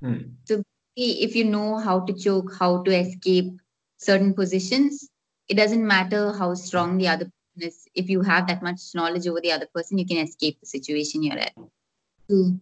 Hmm. 0.00 0.18
So 0.44 0.62
if 0.94 1.34
you 1.34 1.44
know 1.44 1.78
how 1.78 2.00
to 2.00 2.12
choke, 2.12 2.52
how 2.56 2.82
to 2.84 2.96
escape 2.96 3.52
certain 3.96 4.32
positions, 4.34 5.08
it 5.48 5.54
doesn't 5.54 5.84
matter 5.84 6.32
how 6.32 6.54
strong 6.54 6.98
the 6.98 7.08
other 7.08 7.24
person 7.24 7.68
is. 7.68 7.88
If 7.94 8.08
you 8.08 8.22
have 8.22 8.46
that 8.46 8.62
much 8.62 8.80
knowledge 8.94 9.26
over 9.26 9.40
the 9.40 9.52
other 9.52 9.66
person, 9.74 9.98
you 9.98 10.06
can 10.06 10.18
escape 10.18 10.60
the 10.60 10.66
situation 10.66 11.22
you're 11.22 11.38
at. 11.38 11.54
So, 12.30 12.58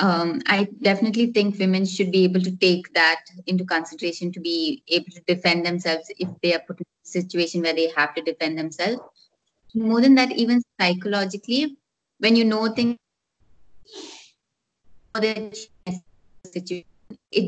um, 0.00 0.40
I 0.46 0.68
definitely 0.82 1.32
think 1.32 1.58
women 1.58 1.84
should 1.84 2.12
be 2.12 2.24
able 2.24 2.40
to 2.40 2.56
take 2.56 2.92
that 2.94 3.20
into 3.46 3.64
consideration 3.64 4.32
to 4.32 4.40
be 4.40 4.82
able 4.88 5.10
to 5.10 5.20
defend 5.26 5.66
themselves 5.66 6.10
if 6.18 6.28
they 6.42 6.54
are 6.54 6.62
put 6.66 6.80
in 6.80 6.86
a 7.04 7.08
situation 7.08 7.62
where 7.62 7.74
they 7.74 7.90
have 7.96 8.14
to 8.14 8.22
defend 8.22 8.58
themselves 8.58 9.00
more 9.74 10.00
than 10.00 10.14
that, 10.14 10.32
even 10.32 10.62
psychologically, 10.80 11.76
when 12.18 12.36
you 12.36 12.44
know 12.44 12.72
things, 12.72 12.96
it 15.20 15.68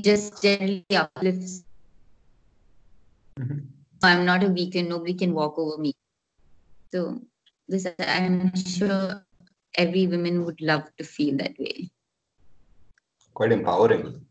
just 0.04 0.42
generally 0.42 0.84
uplifts. 0.94 1.62
Mm-hmm. 3.38 3.58
I'm 4.02 4.24
not 4.24 4.44
a 4.44 4.48
weakling. 4.48 4.88
Nobody 4.88 5.14
can 5.14 5.34
walk 5.34 5.58
over 5.58 5.78
me. 5.78 5.94
So 6.92 7.20
this, 7.68 7.86
I'm 7.98 8.54
sure 8.56 9.24
every 9.74 10.06
woman 10.06 10.44
would 10.44 10.60
love 10.60 10.84
to 10.98 11.04
feel 11.04 11.36
that 11.38 11.58
way. 11.58 11.90
Quite 13.34 13.52
empowering. 13.52 14.26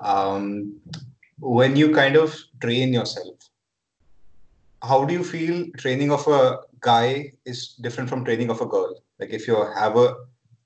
Um, 0.00 0.80
when 1.38 1.76
you 1.76 1.92
kind 1.92 2.16
of 2.16 2.36
train 2.60 2.92
yourself, 2.92 3.36
how 4.82 5.04
do 5.04 5.12
you 5.12 5.24
feel 5.24 5.66
training 5.76 6.12
of 6.12 6.26
a 6.28 6.58
guy 6.80 7.32
is 7.44 7.74
different 7.80 8.08
from 8.08 8.24
training 8.24 8.50
of 8.50 8.60
a 8.60 8.66
girl 8.66 9.02
like 9.18 9.30
if 9.30 9.48
you 9.48 9.56
have 9.74 9.96
a 9.96 10.14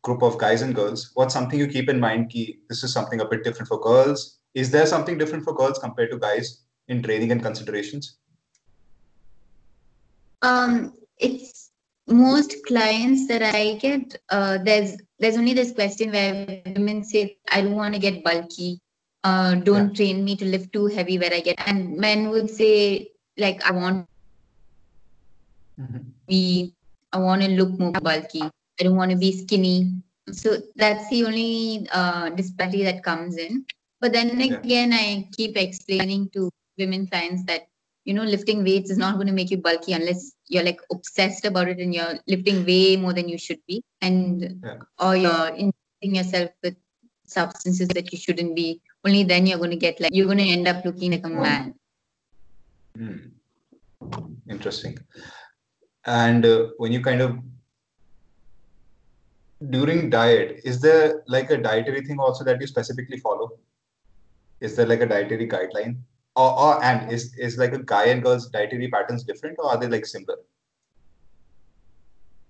group 0.03 0.23
of 0.23 0.37
guys 0.37 0.63
and 0.63 0.75
girls 0.75 1.11
what's 1.15 1.33
something 1.33 1.59
you 1.59 1.67
keep 1.67 1.89
in 1.89 1.99
mind 1.99 2.29
key 2.29 2.59
this 2.69 2.85
is 2.85 2.93
something 2.93 3.21
a 3.21 3.25
bit 3.25 3.43
different 3.43 3.69
for 3.69 3.81
girls 3.81 4.39
is 4.55 4.71
there 4.71 4.87
something 4.87 5.17
different 5.17 5.45
for 5.45 5.55
girls 5.55 5.79
compared 5.79 6.11
to 6.11 6.19
guys 6.19 6.65
in 6.89 7.03
training 7.03 7.33
and 7.33 7.43
considerations 7.43 8.19
um 10.43 10.93
it's 11.19 11.62
most 12.13 12.55
clients 12.67 13.27
that 13.29 13.43
i 13.43 13.75
get 13.75 14.17
uh, 14.31 14.59
there's 14.65 14.97
there's 15.19 15.37
only 15.37 15.55
this 15.55 15.73
question 15.73 16.13
where 16.13 16.63
women 16.67 17.03
say 17.05 17.37
i 17.51 17.61
don't 17.61 17.77
want 17.77 17.95
to 17.95 18.01
get 18.01 18.23
bulky 18.25 18.81
uh, 19.25 19.55
don't 19.55 19.91
yeah. 19.91 19.97
train 19.97 20.25
me 20.25 20.37
to 20.37 20.45
lift 20.45 20.73
too 20.73 20.87
heavy 20.87 21.19
where 21.19 21.33
i 21.33 21.41
get 21.41 21.57
and 21.67 21.97
men 21.97 22.29
would 22.29 22.51
say 22.51 23.09
like 23.37 23.65
I 23.65 23.73
want 23.73 24.09
mm-hmm. 25.81 25.99
be 26.27 26.75
I 27.13 27.19
want 27.19 27.43
to 27.43 27.49
look 27.49 27.79
more 27.79 27.93
bulky. 27.93 28.43
I 28.43 28.83
don't 28.83 28.97
want 28.97 29.11
to 29.11 29.17
be 29.17 29.33
skinny. 29.33 29.93
So 30.31 30.59
that's 30.77 31.09
the 31.11 31.25
only 31.27 31.87
uh, 31.93 32.31
disparity 32.31 32.85
that 32.85 33.05
comes 33.05 33.37
in. 33.37 33.67
But 34.01 34.13
then 34.13 34.41
yeah. 34.41 34.57
again, 34.57 34.93
I 34.93 35.29
keep 35.37 35.57
explaining 35.57 36.31
to 36.31 36.51
women 36.79 37.07
clients 37.07 37.45
that 37.45 37.69
you 38.05 38.15
know 38.15 38.25
lifting 38.25 38.65
weights 38.65 38.91
is 38.91 38.99
not 38.99 39.15
going 39.15 39.27
to 39.27 39.33
make 39.33 39.51
you 39.51 39.59
bulky 39.59 39.93
unless 39.93 40.33
you're 40.49 40.65
like 40.65 40.81
obsessed 40.91 41.45
about 41.45 41.69
it 41.69 41.79
and 41.79 41.95
you're 41.95 42.15
lifting 42.27 42.65
way 42.67 42.97
more 42.97 43.13
than 43.13 43.29
you 43.29 43.39
should 43.39 43.61
be, 43.67 43.83
and 44.01 44.61
yeah. 44.65 44.79
or 44.99 45.17
you're 45.17 45.49
injecting 45.49 46.17
yourself 46.17 46.51
with 46.63 46.77
substances 47.25 47.89
that 47.89 48.13
you 48.13 48.19
shouldn't 48.19 48.55
be. 48.57 48.81
Only 49.05 49.25
then 49.25 49.47
you're 49.47 49.59
going 49.59 49.71
to 49.71 49.77
get 49.77 50.01
like 50.01 50.15
you're 50.15 50.27
going 50.27 50.39
to 50.39 50.49
end 50.49 50.69
up 50.69 50.85
looking 50.85 51.13
like 51.13 51.25
a 51.25 51.29
man. 51.29 51.75
Hmm. 52.97 53.17
Interesting. 54.51 54.99
And 56.05 56.45
uh, 56.45 56.69
when 56.79 56.93
you 56.93 57.01
kind 57.01 57.21
of 57.21 57.39
during 59.71 60.11
diet, 60.11 60.61
is 60.65 60.81
there 60.81 61.23
like 61.27 61.51
a 61.51 61.57
dietary 61.57 62.05
thing 62.05 62.19
also 62.19 62.45
that 62.45 62.61
you 62.61 62.67
specifically 62.67 63.19
follow? 63.19 63.53
Is 64.61 64.77
there 64.77 64.87
like 64.87 65.01
a 65.01 65.07
dietary 65.07 65.49
guideline? 65.49 65.99
Or, 66.35 66.59
or 66.59 66.83
and 66.83 67.13
is 67.13 67.37
is 67.37 67.59
like 67.59 67.75
a 67.75 67.83
guy 67.83 68.07
and 68.07 68.23
girl's 68.23 68.49
dietary 68.49 68.89
patterns 68.89 69.23
different 69.23 69.59
or 69.59 69.71
are 69.71 69.79
they 69.79 69.89
like 69.89 70.07
similar? 70.07 70.39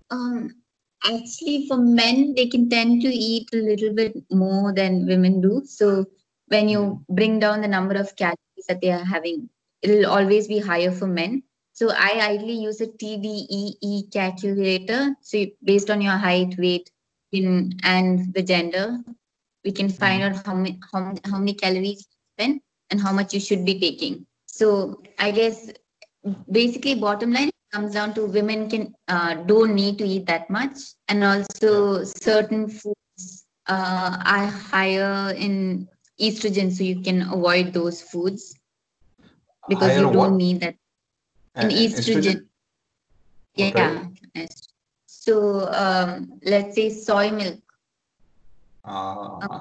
Um 0.09 0.55
actually 1.03 1.67
for 1.67 1.77
men 1.77 2.33
they 2.33 2.47
can 2.47 2.69
tend 2.69 3.01
to 3.01 3.09
eat 3.09 3.49
a 3.53 3.57
little 3.57 3.93
bit 3.93 4.15
more 4.31 4.73
than 4.73 5.05
women 5.05 5.41
do. 5.41 5.63
So 5.65 6.05
when 6.47 6.69
you 6.69 6.83
hmm. 6.83 7.15
bring 7.15 7.39
down 7.39 7.61
the 7.61 7.67
number 7.67 7.95
of 7.95 8.15
calories 8.15 8.67
that 8.69 8.79
they 8.79 8.91
are 8.91 9.03
having 9.03 9.49
it'll 9.81 10.09
always 10.09 10.47
be 10.47 10.59
higher 10.59 10.91
for 10.91 11.07
men. 11.07 11.43
So 11.73 11.91
I 11.91 12.19
ideally 12.21 12.53
use 12.53 12.79
a 12.81 12.87
TDEE 12.87 14.11
calculator. 14.13 15.15
So 15.21 15.45
based 15.63 15.89
on 15.89 16.01
your 16.01 16.17
height, 16.17 16.55
weight, 16.57 16.89
in, 17.31 17.73
and 17.83 18.33
the 18.33 18.43
gender, 18.43 18.99
we 19.65 19.71
can 19.71 19.89
find 19.89 20.21
mm-hmm. 20.21 20.37
out 20.37 20.45
how 20.45 20.53
many 20.53 20.79
how, 20.91 21.13
how 21.25 21.39
many 21.39 21.53
calories 21.53 22.05
you 22.05 22.17
spend 22.37 22.61
and 22.93 23.01
how 23.01 23.11
much 23.11 23.33
you 23.33 23.39
should 23.39 23.65
be 23.65 23.79
taking. 23.79 24.25
So 24.45 25.01
I 25.17 25.31
guess 25.31 25.71
basically 26.51 26.95
bottom 26.95 27.33
line 27.33 27.49
comes 27.71 27.93
down 27.93 28.13
to 28.13 28.25
women 28.25 28.69
can 28.69 28.93
uh, 29.07 29.33
don't 29.51 29.73
need 29.73 29.97
to 29.97 30.05
eat 30.05 30.27
that 30.27 30.49
much, 30.49 30.77
and 31.07 31.23
also 31.23 32.03
certain 32.03 32.67
foods 32.69 33.45
uh, 33.67 34.21
are 34.23 34.45
higher 34.45 35.33
in 35.35 35.89
estrogen, 36.21 36.71
so 36.71 36.83
you 36.83 37.01
can 37.01 37.23
avoid 37.23 37.73
those 37.73 38.01
foods 38.01 38.53
because 39.67 39.97
you 39.97 40.03
don't 40.03 40.15
what? 40.15 40.31
need 40.33 40.61
that 40.61 40.75
in 41.55 41.69
estrogen. 41.69 42.13
estrogen? 42.13 42.45
Yeah. 43.55 44.03
Okay. 44.37 44.47
So 45.07 45.67
um, 45.73 46.39
let's 46.45 46.75
say 46.75 46.89
soy 46.91 47.31
milk. 47.31 47.59
Uh, 48.85 49.37
uh, 49.39 49.59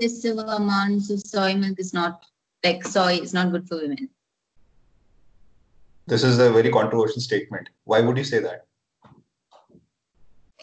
excessive 0.00 0.38
amounts 0.38 1.10
of 1.10 1.20
soy 1.20 1.54
milk 1.54 1.78
is 1.78 1.92
not 1.92 2.24
like 2.64 2.84
soy 2.84 3.14
is 3.14 3.32
not 3.32 3.52
good 3.52 3.68
for 3.68 3.76
women. 3.76 4.08
This 6.06 6.24
is 6.24 6.38
a 6.38 6.50
very 6.50 6.70
controversial 6.70 7.20
statement. 7.20 7.68
Why 7.84 8.00
would 8.00 8.16
you 8.16 8.24
say 8.24 8.38
that? 8.40 8.68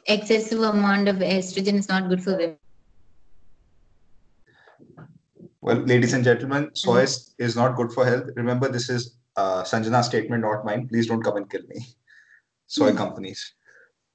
excessive 0.07 0.61
amount 0.61 1.07
of 1.07 1.17
estrogen 1.17 1.75
is 1.75 1.89
not 1.89 2.09
good 2.09 2.23
for 2.23 2.31
women. 2.37 2.57
Well, 5.61 5.77
ladies 5.77 6.13
and 6.13 6.23
gentlemen, 6.23 6.69
soy 6.75 7.03
mm-hmm. 7.03 7.43
is 7.43 7.55
not 7.55 7.75
good 7.75 7.91
for 7.91 8.05
health. 8.05 8.29
Remember, 8.35 8.69
this 8.69 8.89
is 8.89 9.17
uh, 9.35 9.63
Sanjana's 9.63 10.05
statement, 10.05 10.43
not 10.43 10.63
mine. 10.63 10.87
Please 10.87 11.07
don't 11.07 11.23
come 11.23 11.37
and 11.37 11.49
kill 11.49 11.63
me. 11.67 11.83
Soy 12.67 12.89
mm-hmm. 12.89 12.97
companies. 12.97 13.53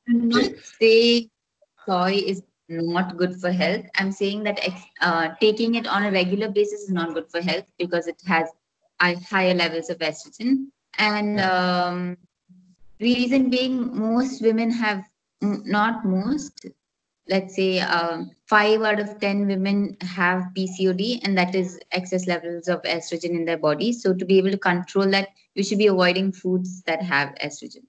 I'm 0.09 0.29
not 0.29 0.45
okay. 0.45 0.55
saying 0.81 1.31
soy 1.87 2.23
is 2.25 2.43
not 2.71 3.17
good 3.17 3.41
for 3.41 3.51
health. 3.51 3.85
I'm 3.97 4.13
saying 4.13 4.45
that 4.45 4.61
uh, 5.01 5.31
taking 5.41 5.75
it 5.75 5.87
on 5.87 6.05
a 6.05 6.13
regular 6.13 6.49
basis 6.49 6.83
is 6.83 6.91
not 6.91 7.15
good 7.15 7.31
for 7.31 7.41
health 7.41 7.67
because 7.79 8.07
it 8.07 8.21
has 8.27 8.49
higher 9.01 9.55
levels 9.55 9.91
of 9.91 9.99
estrogen. 9.99 10.67
And 10.99 11.41
um, 11.41 12.17
reason 13.01 13.51
being, 13.51 13.97
most 13.97 14.43
women 14.43 14.71
have 14.71 15.05
not 15.41 16.05
most, 16.05 16.67
let's 17.29 17.57
say 17.57 17.81
um, 17.81 18.31
five 18.47 18.83
out 18.83 19.01
of 19.01 19.19
10 19.21 19.47
women 19.47 19.97
have 20.03 20.45
PCOD, 20.57 21.21
and 21.25 21.37
that 21.37 21.55
is 21.55 21.81
excess 21.93 22.27
levels 22.27 22.69
of 22.69 22.83
estrogen 22.83 23.31
in 23.31 23.45
their 23.45 23.59
body. 23.59 23.93
So, 23.93 24.15
to 24.15 24.25
be 24.25 24.39
able 24.39 24.51
to 24.51 24.59
control 24.59 25.11
that, 25.11 25.29
you 25.55 25.65
should 25.65 25.79
be 25.79 25.87
avoiding 25.87 26.33
foods 26.33 26.83
that 26.83 27.03
have 27.03 27.35
estrogen. 27.43 27.85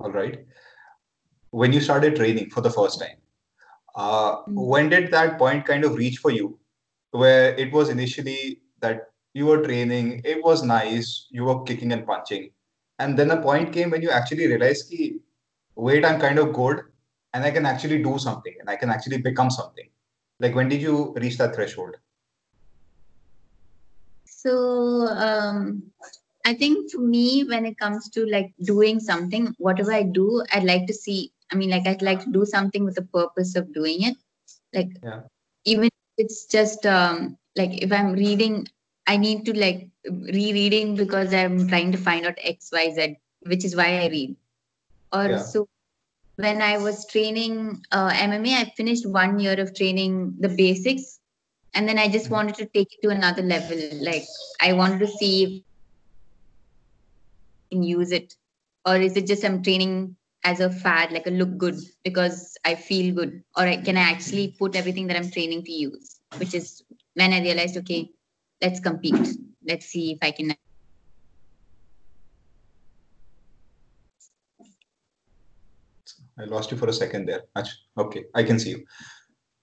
All 0.00 0.10
right. 0.10 0.44
When 1.52 1.72
you 1.72 1.80
started 1.80 2.16
training 2.16 2.50
for 2.50 2.60
the 2.60 2.70
first 2.70 3.00
time, 3.00 3.16
uh, 3.94 4.36
mm-hmm. 4.36 4.54
when 4.56 4.88
did 4.88 5.10
that 5.12 5.38
point 5.38 5.64
kind 5.64 5.84
of 5.84 5.94
reach 5.94 6.18
for 6.18 6.30
you 6.30 6.58
where 7.12 7.54
it 7.54 7.72
was 7.72 7.88
initially 7.90 8.60
that 8.80 9.10
you 9.34 9.46
were 9.46 9.62
training, 9.62 10.20
it 10.24 10.42
was 10.42 10.62
nice, 10.62 11.26
you 11.30 11.44
were 11.44 11.62
kicking 11.62 11.92
and 11.92 12.06
punching. 12.06 12.50
And 12.98 13.18
then 13.18 13.30
a 13.30 13.40
point 13.40 13.72
came 13.72 13.90
when 13.90 14.02
you 14.02 14.10
actually 14.10 14.46
realized, 14.46 14.90
ki, 14.90 15.20
wait, 15.76 16.04
I'm 16.04 16.20
kind 16.20 16.38
of 16.38 16.52
good 16.52 16.80
and 17.34 17.44
I 17.44 17.50
can 17.50 17.66
actually 17.66 18.02
do 18.02 18.18
something 18.18 18.54
and 18.60 18.68
I 18.68 18.76
can 18.76 18.90
actually 18.90 19.18
become 19.18 19.50
something? 19.50 19.88
Like 20.40 20.54
when 20.54 20.68
did 20.68 20.82
you 20.82 21.14
reach 21.16 21.38
that 21.38 21.54
threshold? 21.54 21.96
So 24.24 25.06
um, 25.08 25.82
I 26.44 26.54
think 26.54 26.90
for 26.90 26.98
me, 26.98 27.44
when 27.44 27.64
it 27.64 27.78
comes 27.78 28.08
to 28.10 28.26
like 28.26 28.52
doing 28.64 28.98
something, 28.98 29.54
whatever 29.58 29.92
I 29.92 30.02
do, 30.02 30.42
I'd 30.52 30.64
like 30.64 30.86
to 30.88 30.94
see. 30.94 31.32
I 31.52 31.54
mean, 31.54 31.70
like 31.70 31.86
I'd 31.86 32.02
like 32.02 32.24
to 32.24 32.30
do 32.30 32.46
something 32.46 32.84
with 32.84 32.94
the 32.94 33.02
purpose 33.02 33.54
of 33.56 33.72
doing 33.74 34.02
it. 34.02 34.16
Like 34.72 34.96
yeah. 35.02 35.20
even 35.64 35.84
if 35.84 35.92
it's 36.16 36.46
just 36.46 36.86
um, 36.86 37.36
like 37.56 37.82
if 37.82 37.92
I'm 37.92 38.12
reading, 38.12 38.66
I 39.06 39.18
need 39.18 39.44
to 39.46 39.56
like 39.56 39.88
rereading 40.08 40.96
because 40.96 41.34
I'm 41.34 41.68
trying 41.68 41.92
to 41.92 41.98
find 41.98 42.26
out 42.26 42.38
X, 42.42 42.70
Y, 42.72 42.92
Z, 42.94 43.16
which 43.42 43.64
is 43.64 43.76
why 43.76 44.00
I 44.00 44.08
read. 44.08 44.36
Or 45.12 45.26
yeah. 45.26 45.38
so 45.38 45.68
when 46.36 46.62
I 46.62 46.78
was 46.78 47.06
training 47.06 47.84
uh, 47.92 48.10
MMA, 48.10 48.54
I 48.54 48.72
finished 48.76 49.06
one 49.06 49.38
year 49.38 49.60
of 49.60 49.74
training 49.74 50.34
the 50.38 50.48
basics, 50.48 51.20
and 51.74 51.86
then 51.86 51.98
I 51.98 52.08
just 52.08 52.26
mm-hmm. 52.26 52.34
wanted 52.34 52.54
to 52.56 52.66
take 52.66 52.94
it 52.94 53.02
to 53.02 53.10
another 53.10 53.42
level. 53.42 53.78
Like 54.00 54.24
I 54.60 54.72
wanted 54.72 55.00
to 55.00 55.08
see 55.08 55.44
if 55.44 55.62
I 57.70 57.74
can 57.74 57.82
use 57.82 58.10
it, 58.10 58.36
or 58.86 58.96
is 58.96 59.16
it 59.18 59.26
just 59.26 59.44
I'm 59.44 59.62
training 59.62 60.16
as 60.44 60.60
a 60.60 60.70
fad, 60.70 61.12
like 61.12 61.26
a 61.26 61.30
look 61.30 61.56
good 61.56 61.76
because 62.04 62.56
I 62.64 62.74
feel 62.74 63.14
good, 63.14 63.42
or 63.56 63.64
can 63.82 63.96
I 63.96 64.00
actually 64.00 64.54
put 64.58 64.76
everything 64.76 65.06
that 65.08 65.16
I'm 65.16 65.30
training 65.30 65.64
to 65.64 65.72
use? 65.72 66.20
Which 66.38 66.54
is 66.54 66.82
when 67.14 67.32
I 67.32 67.40
realized, 67.40 67.76
okay, 67.78 68.10
let's 68.60 68.80
compete. 68.80 69.36
Let's 69.64 69.86
see 69.86 70.12
if 70.12 70.18
I 70.22 70.30
can 70.32 70.54
I 76.38 76.44
lost 76.44 76.70
you 76.70 76.76
for 76.76 76.88
a 76.88 76.92
second 76.92 77.26
there. 77.26 77.42
Okay, 77.96 78.24
I 78.34 78.42
can 78.42 78.58
see 78.58 78.70
you. 78.70 78.84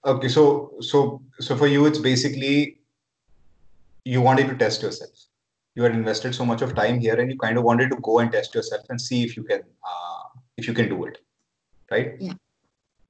Okay, 0.06 0.28
so 0.28 0.72
so 0.80 1.22
so 1.38 1.56
for 1.56 1.66
you, 1.66 1.86
it's 1.86 1.98
basically 1.98 2.78
you 4.04 4.22
wanted 4.22 4.48
to 4.48 4.56
test 4.56 4.82
yourself. 4.82 5.10
You 5.74 5.82
had 5.82 5.92
invested 5.92 6.34
so 6.34 6.44
much 6.44 6.62
of 6.62 6.74
time 6.74 6.98
here, 6.98 7.20
and 7.20 7.30
you 7.30 7.38
kind 7.38 7.58
of 7.58 7.64
wanted 7.64 7.90
to 7.90 7.96
go 7.96 8.20
and 8.20 8.32
test 8.32 8.54
yourself 8.54 8.86
and 8.88 9.00
see 9.00 9.22
if 9.24 9.36
you 9.36 9.42
can 9.42 9.60
uh, 9.60 10.09
if 10.60 10.68
you 10.68 10.74
can 10.80 10.88
do 10.88 11.04
it, 11.04 11.18
right? 11.90 12.14
Yeah. 12.20 12.34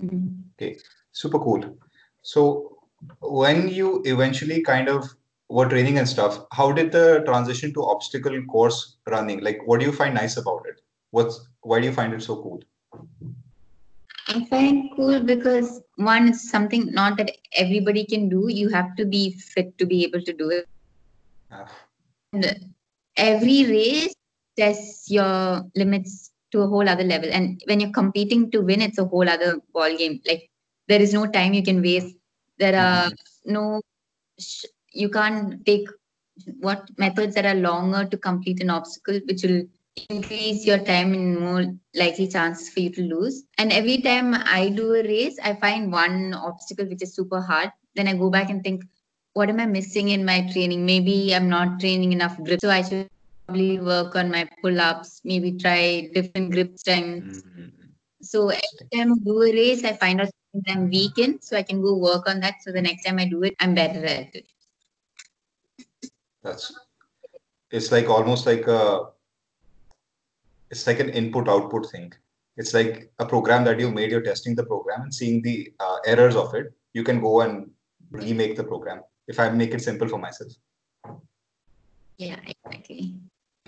Mm-hmm. 0.03 0.29
Okay, 0.55 0.79
super 1.13 1.39
cool. 1.39 1.65
So 2.23 2.79
when 3.21 3.69
you 3.69 4.03
eventually 4.05 4.63
kind 4.63 4.89
of 4.89 5.09
were 5.49 5.69
training 5.69 5.99
and 5.99 6.09
stuff, 6.09 6.39
how 6.53 6.71
did 6.73 6.93
the 6.93 7.23
transition 7.27 7.75
to 7.75 7.83
obstacle 7.83 8.43
course 8.45 8.97
running? 9.09 9.41
Like, 9.41 9.61
what 9.65 9.81
do 9.81 9.87
you 9.87 9.93
find 9.93 10.15
nice 10.15 10.37
about 10.37 10.65
it? 10.67 10.81
What's 11.11 11.41
why 11.63 11.81
do 11.81 11.87
you 11.87 11.93
find 11.93 12.15
it 12.15 12.23
so 12.23 12.37
cool? 12.43 12.63
I 14.29 14.45
find 14.45 14.91
cool 14.95 15.21
because 15.21 15.83
one 15.97 16.29
is 16.29 16.49
something 16.51 16.93
not 16.93 17.17
that 17.17 17.33
everybody 17.57 18.05
can 18.05 18.29
do. 18.29 18.47
You 18.49 18.69
have 18.69 18.95
to 18.97 19.05
be 19.05 19.33
fit 19.33 19.77
to 19.79 19.87
be 19.87 20.05
able 20.05 20.23
to 20.23 20.33
do 20.33 20.51
it. 20.51 20.69
And 22.33 22.73
every 23.17 23.67
race 23.67 24.15
tests 24.57 25.11
your 25.11 25.65
limits 25.75 26.30
to 26.53 26.63
a 26.63 26.67
whole 26.67 26.89
other 26.89 27.05
level. 27.05 27.31
And 27.33 27.61
when 27.67 27.81
you're 27.81 27.93
competing 27.93 28.51
to 28.51 28.61
win, 28.61 28.83
it's 28.83 28.99
a 28.99 29.05
whole 29.05 29.29
other 29.29 29.61
ball 29.73 29.97
game. 29.97 30.21
Like 30.27 30.51
there 30.89 31.01
is 31.01 31.13
no 31.13 31.27
time 31.27 31.53
you 31.53 31.63
can 31.63 31.83
waste. 31.83 32.17
There 32.59 32.77
are 32.79 33.07
mm-hmm. 33.07 33.53
no, 33.53 33.81
you 34.93 35.09
can't 35.09 35.65
take 35.65 35.89
what 36.61 36.89
methods 36.99 37.35
that 37.35 37.47
are 37.47 37.55
longer 37.55 38.05
to 38.05 38.17
complete 38.17 38.61
an 38.61 38.71
obstacle, 38.71 39.21
which 39.27 39.43
will 39.43 39.63
increase 40.09 40.65
your 40.65 40.79
time 40.79 41.13
and 41.13 41.39
more 41.39 41.65
likely 41.95 42.29
chances 42.29 42.69
for 42.71 42.81
you 42.81 42.91
to 42.91 43.03
lose. 43.03 43.45
And 43.59 43.73
every 43.73 44.01
time 44.03 44.35
I 44.35 44.71
do 44.71 44.95
a 44.95 45.03
race, 45.03 45.39
I 45.43 45.55
find 45.55 45.93
one 45.93 46.35
obstacle 46.35 46.87
which 46.87 47.03
is 47.03 47.15
super 47.15 47.41
hard. 47.41 47.71
Then 47.97 48.09
I 48.09 48.15
go 48.15 48.31
back 48.31 48.51
and 48.51 48.63
think, 48.63 48.85
what 49.35 49.49
am 49.49 49.61
I 49.61 49.67
missing 49.67 50.09
in 50.09 50.25
my 50.25 50.49
training? 50.53 50.87
Maybe 50.87 51.35
I'm 51.35 51.49
not 51.49 51.81
training 51.81 52.13
enough 52.13 52.37
grip. 52.43 52.61
So 52.61 52.71
I 52.71 52.83
should 52.83 53.09
probably 53.51 53.81
work 53.81 54.15
on 54.17 54.31
my 54.31 54.49
pull 54.63 54.81
ups, 54.81 55.21
maybe 55.25 55.53
try 55.53 56.09
different 56.15 56.53
grip 56.53 56.79
strengths. 56.79 57.43
Mm-hmm. 57.43 57.69
So 58.23 58.49
every 58.49 58.89
time 58.95 59.13
I 59.13 59.17
do 59.25 59.43
a 59.43 59.53
race, 59.53 59.85
I 59.85 59.95
find 59.95 60.21
out 60.21 60.31
I'm 60.69 60.89
weak 60.91 61.19
in. 61.19 61.41
So 61.41 61.57
I 61.57 61.63
can 61.63 61.83
go 61.83 61.97
work 61.97 62.29
on 62.29 62.41
that. 62.41 62.55
So 62.63 62.73
the 62.73 62.83
next 62.83 63.05
time 63.05 63.19
I 63.19 63.25
do 63.25 63.43
it, 63.43 63.55
I'm 63.61 63.75
better 63.75 64.05
at 64.05 64.35
it. 64.35 64.47
That's 66.43 66.73
it's 67.71 67.93
like 67.93 68.09
almost 68.09 68.47
like 68.47 68.67
a 68.67 69.07
it's 70.71 70.87
like 70.87 71.01
an 71.01 71.11
input 71.11 71.49
output 71.49 71.91
thing 71.91 72.13
it's 72.57 72.75
like 72.75 73.13
a 73.19 73.27
program 73.27 73.65
that 73.65 73.79
you 73.79 73.91
made 73.91 74.11
you're 74.11 74.23
testing 74.23 74.55
the 74.55 74.65
program 74.65 75.03
and 75.03 75.15
seeing 75.15 75.41
the 75.43 75.73
uh, 75.79 75.99
errors 76.05 76.35
of 76.35 76.55
it 76.55 76.73
you 76.95 77.05
can 77.05 77.21
go 77.21 77.43
and 77.43 77.71
remake 78.11 78.57
the 78.57 78.65
program 78.65 79.03
if 79.29 79.39
i 79.39 79.49
make 79.49 79.73
it 79.73 79.83
simple 79.83 80.09
for 80.09 80.19
myself 80.19 80.53
yeah 82.17 82.41
exactly 82.47 83.15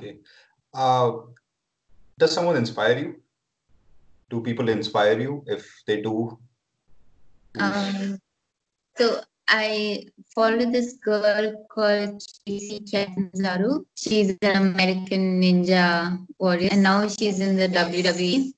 okay 0.03 0.19
uh, 0.75 1.12
does 2.19 2.33
someone 2.33 2.57
inspire 2.57 2.99
you 2.99 3.11
do 4.31 4.41
people 4.41 4.69
inspire 4.69 5.19
you 5.21 5.45
if 5.47 5.67
they 5.87 6.01
do 6.01 6.38
um 7.61 8.19
so 8.97 9.21
I 9.49 10.07
follow 10.35 10.65
this 10.71 10.95
girl 10.95 11.67
called 11.69 12.23
Kacy 12.47 12.91
Catanzaro. 12.91 13.85
She's 13.95 14.31
an 14.41 14.57
American 14.57 15.43
Ninja 15.43 16.25
warrior, 16.38 16.71
and 16.73 16.83
now 16.83 17.07
she's 17.07 17.38
in 17.41 17.57
the 17.57 17.69
WWE. 17.69 18.53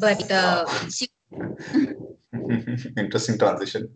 But 0.00 0.28
uh, 0.32 0.66
she 0.88 1.08
interesting 2.96 3.38
transition. 3.38 3.88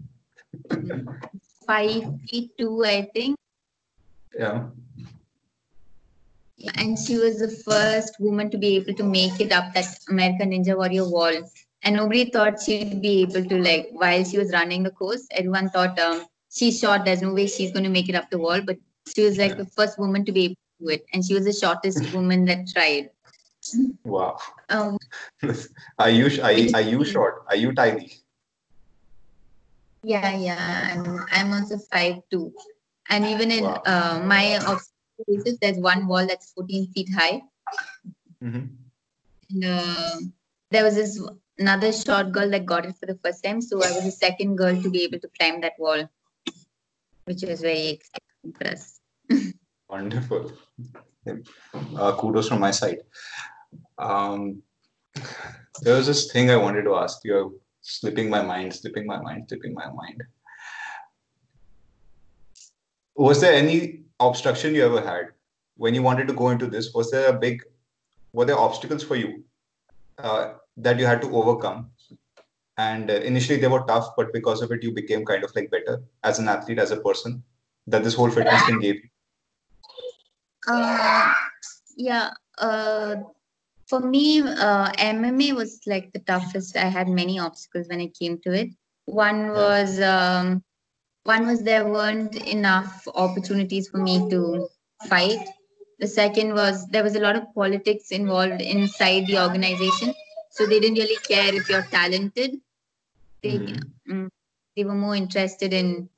Five 1.67 2.05
feet 2.31 2.53
two, 2.57 2.85
I 2.85 3.11
think. 3.13 3.37
Yeah. 4.39 4.69
And 6.75 6.99
she 6.99 7.17
was 7.19 7.39
the 7.39 7.49
first 7.49 8.17
woman 8.19 8.51
to 8.51 8.59
be 8.59 8.77
able 8.77 8.95
to 8.95 9.05
make 9.05 9.41
it 9.41 9.53
up 9.53 9.73
that 9.75 9.87
American 10.09 10.51
Ninja 10.51 10.77
Warrior 10.77 11.09
wall. 11.09 11.33
And 11.83 11.97
nobody 11.97 12.31
thought 12.31 12.61
she'd 12.61 13.01
be 13.01 13.23
able 13.23 13.45
to 13.45 13.59
like 13.63 13.89
while 13.93 14.25
she 14.25 14.39
was 14.39 14.53
running 14.53 14.83
the 14.83 14.91
course 14.91 15.27
everyone 15.31 15.69
thought 15.71 15.99
um, 16.01 16.27
she's 16.51 16.81
short 16.81 17.05
there's 17.05 17.23
no 17.23 17.33
way 17.33 17.47
she's 17.47 17.71
going 17.71 17.85
to 17.85 17.91
make 17.91 18.09
it 18.09 18.15
up 18.15 18.31
the 18.31 18.39
wall. 18.39 18.61
But 18.61 18.79
she 19.15 19.23
was 19.23 19.39
like 19.39 19.57
the 19.57 19.67
first 19.67 19.99
woman 19.99 20.25
to 20.25 20.33
be 20.33 20.45
able 20.45 20.55
to 20.55 20.85
do 20.85 20.89
it. 20.91 21.07
And 21.13 21.25
she 21.25 21.35
was 21.35 21.45
the 21.45 21.53
shortest 21.53 22.13
woman 22.15 22.45
that 22.47 22.69
tried. 22.69 23.11
Wow. 24.05 24.39
Um, 24.69 24.99
are 25.99 26.11
you 26.11 26.27
are, 26.43 26.53
are 26.75 26.81
you 26.81 27.05
short? 27.15 27.45
Are 27.49 27.57
you 27.57 27.73
tiny? 27.73 28.13
Yeah 30.03 30.37
yeah 30.37 30.95
i'm 30.95 31.27
i'm 31.33 31.53
also 31.53 31.79
five 31.91 32.23
two. 32.31 32.53
And 33.09 33.25
even 33.27 33.51
in 33.51 33.65
wow. 33.65 33.83
uh, 33.87 34.23
my 34.25 34.57
places 35.25 35.59
there's 35.61 35.79
one 35.79 36.07
wall 36.07 36.27
that's 36.27 36.53
14 36.53 36.93
feet 36.93 37.09
high 37.15 37.41
mm-hmm. 38.43 38.67
and 39.51 39.65
uh, 39.65 40.17
there 40.71 40.85
was 40.85 40.95
this 40.95 41.21
another 41.59 41.93
short 41.93 42.33
girl 42.33 42.51
that 42.51 42.67
got 42.67 42.85
it 42.85 42.97
for 42.97 43.07
the 43.07 43.19
first 43.25 43.43
time. 43.43 43.61
So 43.61 43.77
I 43.77 43.93
was 43.93 44.05
the 44.05 44.11
second 44.11 44.57
girl 44.57 44.81
to 44.81 44.91
be 44.91 45.03
able 45.05 45.19
to 45.21 45.29
climb 45.39 45.61
that 45.61 45.73
wall, 45.79 46.09
which 47.25 47.43
was 47.43 47.61
very 47.61 47.89
exciting 47.89 48.53
for 48.55 48.67
us. 48.69 49.01
Wonderful. 49.89 50.53
Uh, 51.27 52.17
kudos 52.17 52.49
from 52.49 52.61
my 52.61 52.71
side. 52.71 52.99
Um, 53.99 54.63
There 55.83 55.97
was 55.97 56.07
this 56.07 56.33
thing 56.33 56.51
I 56.51 56.57
wanted 56.57 56.83
to 56.85 56.97
ask 56.97 57.25
you. 57.25 57.61
Slipping 57.81 58.29
my 58.29 58.43
mind, 58.43 58.75
slipping 58.75 59.07
my 59.07 59.21
mind, 59.21 59.45
slipping 59.49 59.73
my 59.73 59.91
mind. 59.91 60.23
Was 63.15 63.41
there 63.41 63.55
any 63.55 64.06
obstruction 64.21 64.75
you 64.75 64.85
ever 64.85 65.01
had 65.01 65.29
when 65.77 65.95
you 65.95 66.03
wanted 66.03 66.29
to 66.29 66.35
go 66.35 66.51
into 66.51 66.67
this? 66.67 66.93
Was 66.95 67.11
there 67.11 67.29
a 67.29 67.39
big, 67.39 67.63
were 68.33 68.45
there 68.45 68.59
obstacles 68.59 69.03
for 69.03 69.17
you 69.17 69.45
uh, 70.19 70.55
that 70.77 70.99
you 70.99 71.07
had 71.07 71.21
to 71.23 71.37
overcome? 71.37 71.91
And 72.79 73.11
uh, 73.11 73.15
initially 73.15 73.59
they 73.59 73.69
were 73.69 73.85
tough, 73.87 74.11
but 74.17 74.33
because 74.33 74.61
of 74.63 74.71
it, 74.71 74.83
you 74.83 74.93
became 74.93 75.25
kind 75.25 75.45
of 75.45 75.55
like 75.57 75.71
better 75.71 76.03
as 76.25 76.39
an 76.39 76.49
athlete, 76.49 76.79
as 76.79 76.91
a 76.91 77.01
person 77.01 77.43
that 77.87 78.05
this 78.05 78.15
whole 78.15 78.31
fitness 78.31 78.63
thing 78.67 78.81
gave 78.81 78.97
you. 78.97 79.09
Uh, 80.67 81.33
yeah. 81.97 82.31
Uh, 82.59 83.17
for 83.87 84.01
me, 84.01 84.41
uh, 84.41 84.91
MMA 84.93 85.55
was 85.55 85.81
like 85.87 86.13
the 86.13 86.19
toughest. 86.19 86.77
I 86.77 86.87
had 86.87 87.09
many 87.09 87.39
obstacles 87.39 87.89
when 87.89 88.01
it 88.01 88.19
came 88.19 88.39
to 88.41 88.53
it. 88.53 88.71
One 89.05 89.51
was 89.51 90.01
um, 90.01 90.65
one 91.27 91.47
was 91.47 91.63
there 91.63 91.87
weren't 91.87 92.37
enough 92.37 93.07
opportunities 93.15 93.89
for 93.89 93.99
me 93.99 94.31
to 94.31 94.69
fight. 95.09 95.47
The 95.99 96.07
second 96.07 96.55
was 96.55 96.87
there 96.89 97.03
was 97.03 97.17
a 97.17 97.21
lot 97.21 97.37
of 97.37 97.53
politics 97.55 98.11
involved 98.11 98.61
inside 98.61 99.27
the 99.27 99.43
organization, 99.43 100.15
so 100.51 100.67
they 100.67 100.81
didn't 100.81 100.99
really 100.99 101.21
care 101.29 101.55
if 101.55 101.69
you're 101.69 101.89
talented. 101.91 102.61
They 103.43 103.59
mm, 104.09 104.29
they 104.77 104.85
were 104.85 104.95
more 104.95 105.17
interested 105.17 105.73
in 105.73 106.09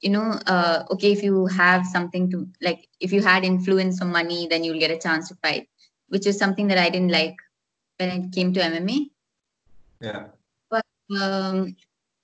you 0.00 0.10
know 0.10 0.38
uh, 0.46 0.84
okay 0.90 1.12
if 1.12 1.22
you 1.22 1.46
have 1.46 1.86
something 1.86 2.30
to 2.30 2.48
like 2.60 2.88
if 3.00 3.12
you 3.12 3.22
had 3.22 3.44
influence 3.44 4.00
or 4.02 4.06
money 4.06 4.46
then 4.48 4.64
you'll 4.64 4.78
get 4.78 4.90
a 4.90 4.98
chance 4.98 5.28
to 5.28 5.34
fight 5.36 5.68
which 6.08 6.26
is 6.26 6.38
something 6.38 6.68
that 6.68 6.78
i 6.78 6.88
didn't 6.88 7.10
like 7.10 7.36
when 7.98 8.08
it 8.10 8.32
came 8.32 8.52
to 8.52 8.60
mma 8.60 8.98
Yeah. 10.00 10.26
but 10.70 10.84
um, 11.20 11.76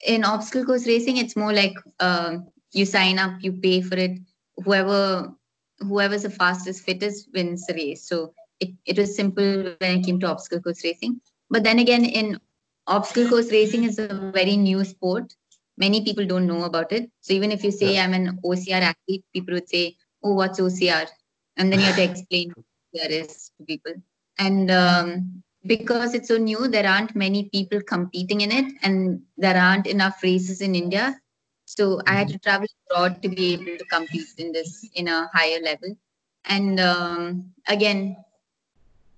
in 0.06 0.24
obstacle 0.24 0.64
course 0.64 0.86
racing 0.86 1.16
it's 1.16 1.36
more 1.36 1.52
like 1.52 1.74
um 2.00 2.48
you 2.72 2.84
sign 2.84 3.18
up 3.18 3.32
you 3.40 3.52
pay 3.52 3.80
for 3.80 3.96
it. 3.96 4.18
Whoever 4.64 5.32
whoever's 5.78 6.22
the 6.22 6.30
fastest 6.30 6.84
fittest 6.84 7.28
wins 7.32 7.66
the 7.66 7.74
race. 7.74 8.06
So 8.06 8.34
it, 8.60 8.70
it 8.84 8.98
was 8.98 9.16
simple 9.16 9.74
when 9.78 9.98
it 9.98 10.04
came 10.04 10.20
to 10.20 10.28
obstacle 10.28 10.60
course 10.62 10.84
racing. 10.84 11.20
But 11.48 11.64
then 11.64 11.78
again 11.78 12.04
in 12.04 12.38
obstacle 12.86 13.28
course 13.28 13.50
racing 13.50 13.84
is 13.84 13.98
a 13.98 14.30
very 14.34 14.56
new 14.56 14.84
sport. 14.84 15.34
Many 15.76 16.04
people 16.04 16.26
don't 16.26 16.46
know 16.46 16.64
about 16.64 16.92
it. 16.92 17.10
So 17.20 17.32
even 17.32 17.50
if 17.50 17.64
you 17.64 17.70
say 17.70 17.98
i'm 17.98 18.14
an 18.14 18.38
ocr 18.44 18.82
athlete 18.92 19.24
people 19.32 19.54
would 19.54 19.68
say 19.68 19.96
oh 20.22 20.34
what's 20.34 20.60
ocr 20.60 21.08
and 21.56 21.72
then 21.72 21.80
you 21.80 21.86
have 21.86 21.96
to 21.96 22.02
explain 22.10 22.52
what 22.54 22.64
OCR 22.94 23.10
is 23.10 23.50
to 23.58 23.64
people. 23.64 23.92
And 24.38 24.70
um, 24.70 25.42
because 25.66 26.14
it's 26.14 26.28
so 26.28 26.38
new 26.38 26.68
there 26.68 26.86
aren't 26.86 27.14
many 27.14 27.48
people 27.50 27.80
competing 27.82 28.40
in 28.40 28.52
it 28.52 28.72
and 28.82 29.22
there 29.36 29.56
aren't 29.56 29.86
enough 29.86 30.22
races 30.22 30.60
in 30.60 30.74
india. 30.74 31.20
So 31.66 32.00
i 32.06 32.14
had 32.14 32.28
to 32.28 32.38
travel 32.38 32.66
abroad 32.90 33.22
to 33.22 33.28
be 33.28 33.52
able 33.54 33.76
to 33.78 33.84
compete 33.84 34.34
in 34.38 34.52
this 34.52 34.88
in 34.94 35.08
a 35.08 35.28
higher 35.32 35.60
level. 35.60 35.96
And 36.44 36.80
um, 36.80 37.52
again 37.68 38.16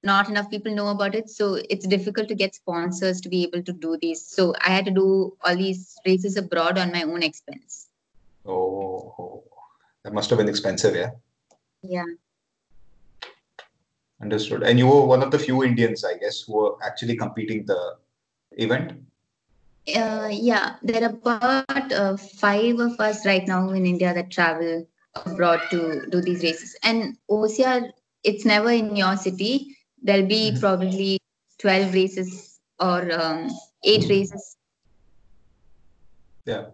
not 0.04 0.28
enough 0.28 0.50
people 0.50 0.74
know 0.74 0.88
about 0.88 1.14
it 1.14 1.30
so 1.30 1.60
it's 1.70 1.86
difficult 1.86 2.26
to 2.28 2.34
get 2.34 2.56
sponsors 2.56 3.20
to 3.20 3.28
be 3.28 3.44
able 3.44 3.62
to 3.62 3.72
do 3.72 3.96
these. 4.02 4.26
So 4.26 4.54
i 4.60 4.70
had 4.70 4.84
to 4.86 4.90
do 4.90 5.36
all 5.44 5.56
these 5.56 5.96
races 6.04 6.36
abroad 6.36 6.78
on 6.78 6.90
my 6.90 7.02
own 7.02 7.22
expense. 7.22 7.88
Oh, 8.44 9.14
oh. 9.18 9.44
that 10.02 10.12
must 10.12 10.28
have 10.30 10.38
been 10.40 10.48
expensive, 10.48 10.96
yeah. 10.96 11.10
yeah 11.82 12.04
Understood. 14.22 14.62
And 14.62 14.78
you 14.78 14.86
were 14.86 15.04
one 15.04 15.22
of 15.22 15.30
the 15.32 15.38
few 15.38 15.64
Indians, 15.64 16.04
I 16.04 16.16
guess, 16.16 16.42
who 16.42 16.54
were 16.54 16.76
actually 16.84 17.16
competing 17.16 17.66
the 17.66 17.96
event. 18.52 18.92
uh, 19.96 20.28
yeah 20.30 20.76
there 20.88 21.02
are 21.02 21.10
about 21.10 21.92
uh, 21.92 22.16
five 22.16 22.78
of 22.78 22.92
us 23.06 23.26
right 23.30 23.46
now 23.52 23.62
in 23.78 23.84
india 23.92 24.10
that 24.18 24.28
travel 24.36 24.68
abroad 25.30 25.60
to 25.72 25.78
do 26.12 26.20
these 26.26 26.44
races 26.46 26.76
and 26.90 27.16
ocr 27.36 27.80
it's 28.30 28.44
never 28.50 28.70
in 28.82 28.94
your 29.00 29.16
city 29.24 29.50
there'll 30.06 30.30
be 30.34 30.42
Mhm. 30.52 30.60
probably 30.64 31.10
12 31.64 31.92
races 32.00 32.30
or 32.88 33.00
um, 33.20 33.40
eight 33.92 34.06
races 34.14 34.44
Yeah. 36.52 36.64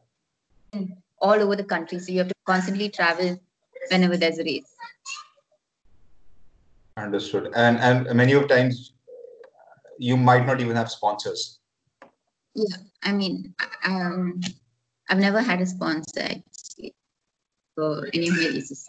all 1.28 1.40
over 1.46 1.56
the 1.62 1.68
country 1.74 1.98
so 1.98 2.12
you 2.12 2.20
have 2.24 2.32
to 2.36 2.40
constantly 2.52 2.90
travel 3.00 3.30
whenever 3.92 4.18
there's 4.24 4.38
a 4.44 4.48
race 4.52 4.77
Understood. 6.98 7.52
And 7.54 7.78
and 7.78 8.14
many 8.14 8.32
of 8.32 8.48
times 8.48 8.92
you 9.98 10.16
might 10.16 10.46
not 10.46 10.60
even 10.60 10.76
have 10.76 10.90
sponsors. 10.90 11.58
yeah 12.54 12.76
i 13.08 13.12
mean 13.12 13.34
um, 13.90 14.40
i've 15.08 15.18
never 15.24 15.40
had 15.48 15.60
a 15.64 15.66
sponsor 15.66 16.20
actually 16.20 16.90
for 17.74 18.08
any 18.14 18.28
of 18.28 18.36
my 18.36 18.46
races 18.54 18.80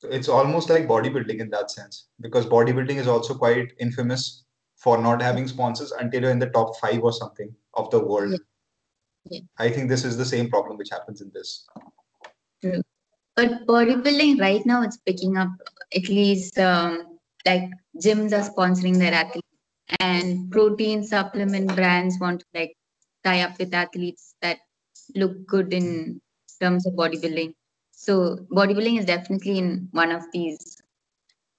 So 0.00 0.08
it's 0.16 0.28
almost 0.28 0.68
like 0.70 0.86
bodybuilding 0.86 1.38
in 1.44 1.50
that 1.50 1.70
sense, 1.70 2.08
because 2.20 2.46
bodybuilding 2.46 2.98
is 3.02 3.08
also 3.12 3.34
quite 3.34 3.72
infamous 3.84 4.44
for 4.76 4.98
not 5.06 5.22
having 5.22 5.48
sponsors 5.48 5.92
until 6.02 6.22
you're 6.22 6.30
in 6.30 6.38
the 6.38 6.50
top 6.56 6.76
five 6.82 7.02
or 7.02 7.12
something 7.12 7.54
of 7.74 7.90
the 7.94 8.00
world. 8.10 8.32
Yeah. 8.32 8.42
Yeah. 9.30 9.40
I 9.58 9.70
think 9.70 9.88
this 9.88 10.04
is 10.04 10.18
the 10.18 10.28
same 10.32 10.50
problem 10.50 10.76
which 10.82 10.90
happens 10.96 11.22
in 11.26 11.30
this. 11.38 11.66
True. 12.62 12.82
but 13.40 13.66
bodybuilding 13.70 14.38
right 14.40 14.64
now 14.72 14.82
it's 14.82 14.98
picking 15.08 15.36
up 15.44 15.50
at 15.94 16.08
least 16.08 16.58
um, 16.58 17.18
like 17.44 17.70
gyms 18.02 18.32
are 18.32 18.48
sponsoring 18.50 18.98
their 18.98 19.14
athletes 19.14 19.46
and 20.00 20.50
protein 20.50 21.04
supplement 21.04 21.74
brands 21.74 22.18
want 22.20 22.40
to 22.40 22.46
like 22.54 22.74
tie 23.24 23.42
up 23.42 23.58
with 23.58 23.72
athletes 23.72 24.34
that 24.42 24.58
look 25.14 25.46
good 25.46 25.72
in 25.72 26.20
terms 26.60 26.86
of 26.86 26.94
bodybuilding 26.94 27.52
so 27.92 28.36
bodybuilding 28.50 28.98
is 28.98 29.04
definitely 29.04 29.58
in 29.58 29.88
one 29.92 30.10
of 30.10 30.22
these 30.32 30.76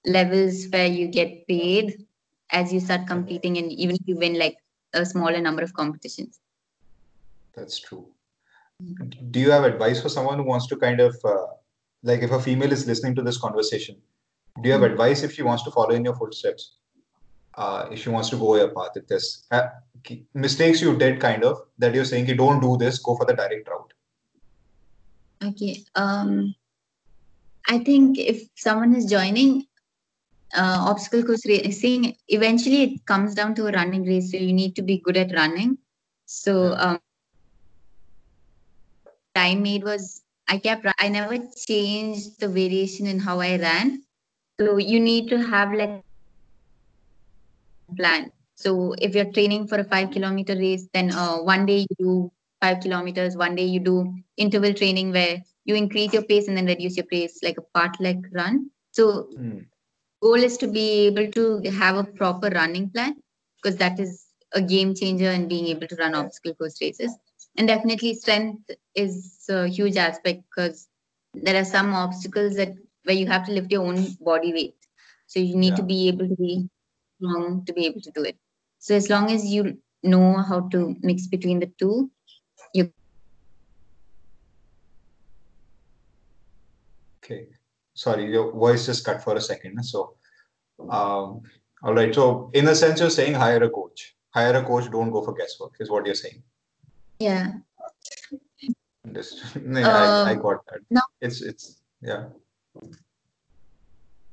levels 0.06 0.66
where 0.72 0.88
you 0.88 1.08
get 1.08 1.48
paid 1.48 2.06
as 2.52 2.74
you 2.74 2.80
start 2.80 3.08
competing 3.08 3.58
and 3.58 3.72
even 3.72 3.96
if 3.96 4.02
you 4.06 4.16
win 4.18 4.38
like 4.38 4.58
a 4.94 5.06
smaller 5.06 5.42
number 5.42 5.63
of 5.63 5.74
competitions 5.74 6.40
That's 7.58 7.80
true. 7.80 8.08
Do 9.32 9.40
you 9.40 9.50
have 9.50 9.63
advice 9.63 10.00
for 10.02 10.10
someone 10.10 10.38
who 10.38 10.44
wants 10.44 10.68
to 10.68 10.76
kind 10.78 11.00
of, 11.00 11.18
uh, 11.26 11.48
like, 12.04 12.22
if 12.22 12.32
a 12.32 12.40
female 12.40 12.72
is 12.72 12.86
listening 12.86 13.16
to 13.16 13.24
this 13.24 13.38
conversation, 13.38 13.98
do 14.62 14.70
you 14.70 14.74
have 14.74 14.82
Mhm. 14.82 14.91
advice 14.91 15.24
if 15.24 15.34
she 15.34 15.43
wants 15.43 15.63
to 15.63 15.72
follow 15.72 15.91
in 15.91 16.04
your 16.04 16.15
footsteps? 16.15 16.78
Uh, 17.56 17.88
if 17.91 18.00
she 18.00 18.10
wants 18.10 18.30
to 18.30 18.38
go 18.38 18.56
your 18.56 18.70
path, 18.70 18.91
if 18.96 19.08
there's 19.08 19.48
uh, 19.52 19.67
mistakes 20.34 20.82
you 20.82 20.96
did, 20.96 21.20
kind 21.20 21.43
of, 21.43 21.62
that 21.80 21.93
you're 21.96 22.06
saying 22.06 22.28
you 22.28 22.36
don't 22.36 22.60
do 22.60 22.78
this, 22.78 23.00
go 23.00 23.15
for 23.15 23.26
the 23.26 23.34
direct 23.34 23.67
route. 23.67 23.93
Okay. 25.43 25.84
Um, 25.96 26.56
I 27.67 27.80
think 27.80 28.17
if 28.17 28.48
someone 28.56 28.96
is 28.96 29.06
joining 29.06 29.65
uh, 30.56 30.78
obstacle 30.80 31.24
course 31.24 31.46
racing, 31.46 32.15
eventually 32.28 32.84
it 32.84 33.06
comes 33.06 33.36
down 33.36 33.56
to 33.56 33.67
a 33.67 33.72
running 33.72 34.06
race. 34.06 34.32
So 34.32 34.38
you 34.38 34.54
need 34.54 34.76
to 34.76 34.82
be 34.82 35.00
good 35.00 35.17
at 35.17 35.34
running. 35.34 35.78
So 36.26 36.74
um, 36.78 37.00
time 39.36 39.62
made 39.62 39.84
was 39.84 40.22
I 40.48 40.58
kept 40.58 40.86
I 41.00 41.10
never 41.10 41.38
changed 41.67 42.39
the 42.39 42.48
variation 42.48 43.08
in 43.08 43.20
how 43.20 43.39
I 43.39 43.58
ran. 43.58 44.04
So 44.60 44.78
you 44.78 45.00
need 45.00 45.30
to 45.30 45.38
have 45.41 45.74
like 45.74 46.02
plan. 47.96 48.32
So 48.56 48.93
if 49.00 49.15
you're 49.15 49.32
training 49.32 49.67
for 49.67 49.78
a 49.80 49.84
five 49.84 50.12
kilometer 50.12 50.56
race, 50.56 50.88
then 50.93 51.12
uh, 51.12 51.38
one 51.38 51.65
day 51.65 51.80
you 51.89 51.96
do 52.00 52.32
five 52.62 52.80
kilometers, 52.82 53.38
one 53.38 53.56
day 53.56 53.65
you 53.65 53.80
do 53.80 54.13
interval 54.38 54.74
training 54.74 55.12
where 55.12 55.43
you 55.65 55.76
increase 55.76 56.13
your 56.13 56.24
pace 56.24 56.48
and 56.48 56.58
then 56.58 56.65
reduce 56.65 56.98
your 56.98 57.06
pace 57.06 57.39
like 57.43 57.58
a 57.58 57.78
fartlek 57.78 58.24
run. 58.34 58.70
So 58.91 59.30
Hmm. 59.36 59.60
goal 60.22 60.36
is 60.36 60.58
to 60.58 60.67
be 60.67 61.08
able 61.08 61.32
to 61.32 61.62
have 61.72 61.98
a 61.98 62.04
proper 62.04 62.50
running 62.50 62.89
plan 62.89 63.15
because 63.62 63.78
that 63.78 64.00
is 64.00 64.26
a 64.54 64.62
game 64.62 64.96
changer 64.96 65.32
in 65.32 65.48
being 65.48 65.67
able 65.67 65.88
to 65.88 65.96
run 65.96 66.15
obstacle 66.15 66.56
course 66.56 66.82
races. 66.82 67.15
And 67.58 67.67
definitely 67.67 68.13
strength 68.15 68.72
is 68.96 69.46
a 69.50 69.67
huge 69.67 69.98
aspect 69.98 70.43
because 70.50 70.88
there 71.34 71.60
are 71.60 71.65
some 71.65 71.93
obstacles 71.93 72.56
that 72.56 72.74
where 73.08 73.15
you 73.15 73.26
have 73.26 73.46
to 73.46 73.54
lift 73.54 73.72
your 73.72 73.86
own 73.88 74.06
body 74.20 74.52
weight. 74.54 74.76
So 75.28 75.39
you 75.39 75.56
need 75.56 75.76
to 75.78 75.84
be 75.84 76.10
able 76.10 76.28
to 76.28 76.36
be 76.36 76.70
strong 77.17 77.63
to 77.65 77.74
be 77.74 77.86
able 77.86 78.02
to 78.02 78.12
do 78.12 78.24
it. 78.24 78.38
So 78.80 78.96
as 78.96 79.10
long 79.10 79.32
as 79.32 79.46
you 79.46 79.78
know 80.04 80.36
how 80.50 80.67
to 80.70 80.96
mix 81.02 81.28
between 81.28 81.60
the 81.60 81.72
two, 81.80 82.12
you 82.74 82.91
Okay. 87.24 87.48
Sorry, 87.93 88.30
your 88.32 88.52
voice 88.52 88.86
just 88.86 89.06
cut 89.06 89.24
for 89.24 89.36
a 89.36 89.41
second. 89.41 89.84
So, 89.84 90.15
um, 90.80 91.41
all 91.84 91.93
right. 91.93 92.13
So, 92.13 92.52
in 92.54 92.67
a 92.67 92.76
sense, 92.76 93.00
you're 93.00 93.10
saying 93.10 93.34
hire 93.34 93.63
a 93.63 93.70
coach. 93.70 94.15
Hire 94.30 94.56
a 94.56 94.63
coach. 94.63 94.89
Don't 94.91 95.12
go 95.12 95.24
for 95.24 95.34
guesswork. 95.34 95.74
Is 95.80 95.89
what 95.89 96.06
you're 96.06 96.15
saying. 96.15 96.43
yeah. 97.20 97.54
Understood. 99.06 99.65
No, 99.65 99.82
I, 99.82 100.32
I 100.32 100.34
Um, 100.36 100.41
got 100.41 100.65
that. 100.67 100.82
no. 100.91 101.02
It's 101.22 101.41
it's 101.41 101.82
yeah. 102.02 102.26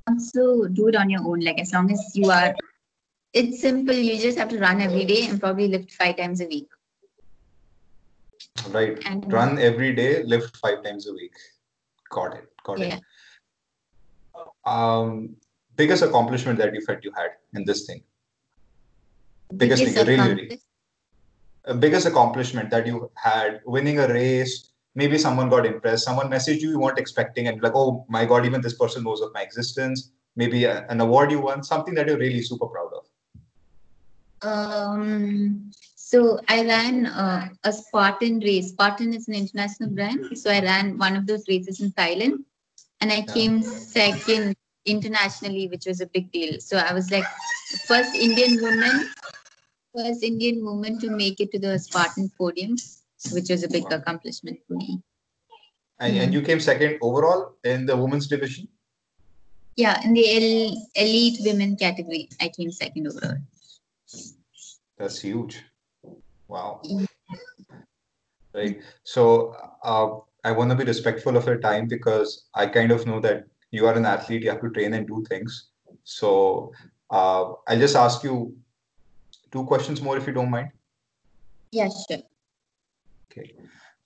Also 0.09 0.67
do 0.67 0.89
it 0.89 0.97
on 0.97 1.11
your 1.11 1.23
own. 1.23 1.41
Like 1.41 1.61
as 1.61 1.73
long 1.73 1.91
as 1.91 2.01
you 2.15 2.31
are 2.31 2.55
It's 3.35 3.61
simple. 3.61 3.95
You 3.95 4.17
just 4.17 4.39
have 4.39 4.49
to 4.51 4.61
run 4.61 4.81
every 4.81 5.05
day 5.05 5.27
and 5.27 5.41
probably 5.41 5.67
lift 5.67 5.93
five 5.93 6.17
times 6.17 6.41
a 6.41 6.47
week. 6.47 6.69
Right. 8.71 8.97
And 9.07 9.31
Run 9.33 9.59
every 9.59 9.93
day, 9.93 10.23
lift 10.23 10.57
five 10.57 10.85
times 10.85 11.09
a 11.09 11.13
week. 11.13 11.35
Got 12.11 12.35
it. 12.35 12.49
Got 12.63 12.79
yeah. 12.79 12.99
it. 12.99 13.03
Um, 14.65 15.37
biggest 15.75 16.03
accomplishment 16.05 16.59
that 16.61 16.73
you 16.73 16.81
felt 16.81 17.03
you 17.03 17.13
had 17.17 17.33
in 17.55 17.65
this 17.65 17.87
thing? 17.87 18.03
Biggest 19.57 19.85
thing, 19.85 20.07
really, 20.07 20.35
really. 20.35 20.61
Uh, 21.67 21.75
biggest 21.75 22.07
accomplishment 22.07 22.71
that 22.71 22.87
you 22.87 23.11
had 23.17 23.61
winning 23.67 23.99
a 23.99 24.07
race 24.07 24.71
maybe 24.95 25.19
someone 25.19 25.49
got 25.49 25.67
impressed 25.67 26.05
someone 26.05 26.31
messaged 26.31 26.61
you 26.61 26.71
you 26.71 26.79
weren't 26.79 26.99
expecting 26.99 27.49
and 27.49 27.63
like 27.63 27.75
oh 27.75 28.05
my 28.09 28.25
god 28.25 28.47
even 28.47 28.61
this 28.61 28.79
person 28.83 29.05
knows 29.05 29.21
of 29.21 29.33
my 29.35 29.43
existence 29.43 30.11
maybe 30.37 30.65
a, 30.65 30.87
an 30.89 31.01
award 31.01 31.31
you 31.31 31.41
won 31.41 31.63
something 31.63 31.95
that 31.95 32.07
you're 32.07 32.19
really 32.27 32.43
super 32.43 32.67
proud 32.67 32.93
of 33.01 33.05
Um, 34.45 35.71
so 35.97 36.39
I 36.49 36.65
ran 36.65 37.07
uh, 37.07 37.49
a 37.65 37.73
Spartan 37.73 38.41
race. 38.41 38.69
Spartan 38.69 39.15
is 39.15 39.27
an 39.29 39.35
international 39.35 39.89
brand. 39.91 40.37
So 40.37 40.51
I 40.51 40.61
ran 40.61 40.99
one 40.99 41.17
of 41.17 41.27
those 41.27 41.49
races 41.49 41.81
in 41.81 41.93
Thailand 41.93 42.45
and 43.01 43.13
I 43.13 43.23
came 43.23 43.63
second 43.63 44.55
internationally, 44.87 45.69
which 45.69 45.87
was 45.87 46.01
a 46.01 46.07
big 46.07 46.31
deal. 46.31 46.61
So 46.61 46.77
I 46.77 46.93
was 46.93 47.11
like 47.11 47.25
first 47.87 48.15
Indian 48.15 48.63
woman, 48.63 49.11
first 49.97 50.23
Indian 50.23 50.65
woman 50.65 50.99
to 51.01 51.11
make 51.11 51.41
it 51.41 51.51
to 51.53 51.59
the 51.59 51.79
Spartan 51.79 52.31
podium, 52.39 52.77
which 53.33 53.51
is 53.51 53.65
a 53.65 53.69
big 53.69 53.85
Wow. 53.85 53.99
accomplishment 53.99 54.59
for 54.67 54.75
me. 54.75 55.01
and, 56.01 56.17
and 56.19 56.35
you 56.35 56.43
came 56.43 56.61
second 56.61 56.99
overall 57.01 57.55
in 57.65 57.87
the 57.87 57.97
women's 57.97 58.27
division 58.27 58.69
Yeah, 59.77 60.01
in 60.05 60.13
the 60.15 60.25
el- 60.37 60.77
elite 60.95 61.39
women 61.45 61.77
category, 61.77 62.29
I 62.41 62.49
came 62.57 62.71
second 62.71 63.07
overall. 63.09 63.39
that's 64.99 65.21
huge 65.21 65.55
wow 66.49 66.81
Yeah. 66.85 67.07
right 68.59 68.77
so 69.13 69.23
uh, 69.83 70.09
i 70.49 70.53
want 70.59 70.71
to 70.71 70.77
be 70.81 70.85
respectful 70.85 71.37
of 71.41 71.47
your 71.51 71.59
time 71.65 71.89
because 71.95 72.35
i 72.55 72.67
kind 72.77 72.93
of 72.97 73.07
know 73.09 73.19
that 73.27 73.45
you 73.79 73.87
are 73.89 73.95
an 74.01 74.07
athlete 74.11 74.43
you 74.45 74.51
have 74.51 74.61
to 74.67 74.71
train 74.77 74.95
and 74.99 75.09
do 75.13 75.25
things 75.31 75.57
so 76.19 76.31
uh, 77.11 77.43
i'll 77.69 77.83
just 77.87 77.97
ask 78.05 78.23
you 78.29 78.37
two 79.57 79.65
questions 79.73 80.01
more 80.09 80.17
if 80.23 80.27
you 80.31 80.37
don't 80.41 80.51
mind 80.59 80.71
Yeah, 81.73 81.89
sure. 82.07 82.23
Okay. 83.37 83.55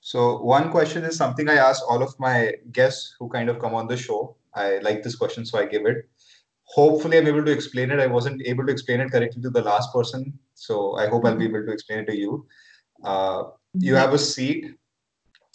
So 0.01 0.41
one 0.41 0.71
question 0.71 1.05
is 1.05 1.17
something 1.17 1.49
I 1.49 1.57
ask 1.57 1.83
all 1.89 2.03
of 2.03 2.19
my 2.19 2.55
guests 2.73 3.15
who 3.19 3.29
kind 3.29 3.49
of 3.51 3.59
come 3.59 3.75
on 3.75 3.87
the 3.87 3.97
show. 3.97 4.37
I 4.55 4.79
like 4.79 5.03
this 5.03 5.17
question, 5.17 5.45
so 5.45 5.59
I 5.59 5.67
give 5.67 5.85
it. 5.87 6.09
Hopefully, 6.65 7.19
I'm 7.19 7.27
able 7.27 7.45
to 7.45 7.51
explain 7.51 7.91
it. 7.91 8.01
I 8.01 8.07
wasn't 8.07 8.43
able 8.47 8.65
to 8.67 8.73
explain 8.73 9.01
it 9.01 9.11
correctly 9.11 9.43
to 9.43 9.51
the 9.51 9.63
last 9.63 9.93
person, 9.93 10.39
so 10.55 10.97
I 10.97 11.09
hope 11.09 11.25
I'll 11.25 11.37
be 11.37 11.45
able 11.45 11.65
to 11.65 11.73
explain 11.73 12.01
it 12.01 12.07
to 12.07 12.17
you. 12.17 12.47
Uh, 13.05 13.45
you 13.75 13.95
have 13.95 14.15
a 14.15 14.19
seat. 14.19 14.75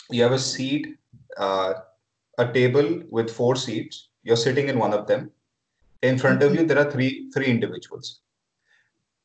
You 0.09 0.23
have 0.23 0.31
a 0.33 0.39
seat, 0.39 0.88
uh, 1.38 1.73
a 2.38 2.51
table 2.51 3.03
with 3.09 3.29
four 3.31 3.55
seats. 3.55 4.09
You're 4.23 4.38
sitting 4.38 4.69
in 4.69 4.77
one 4.77 4.93
of 4.93 5.07
them. 5.07 5.31
In 6.01 6.17
front 6.17 6.43
of 6.43 6.53
you, 6.53 6.65
there 6.65 6.79
are 6.79 6.91
three 6.91 7.29
three 7.31 7.47
individuals. 7.47 8.22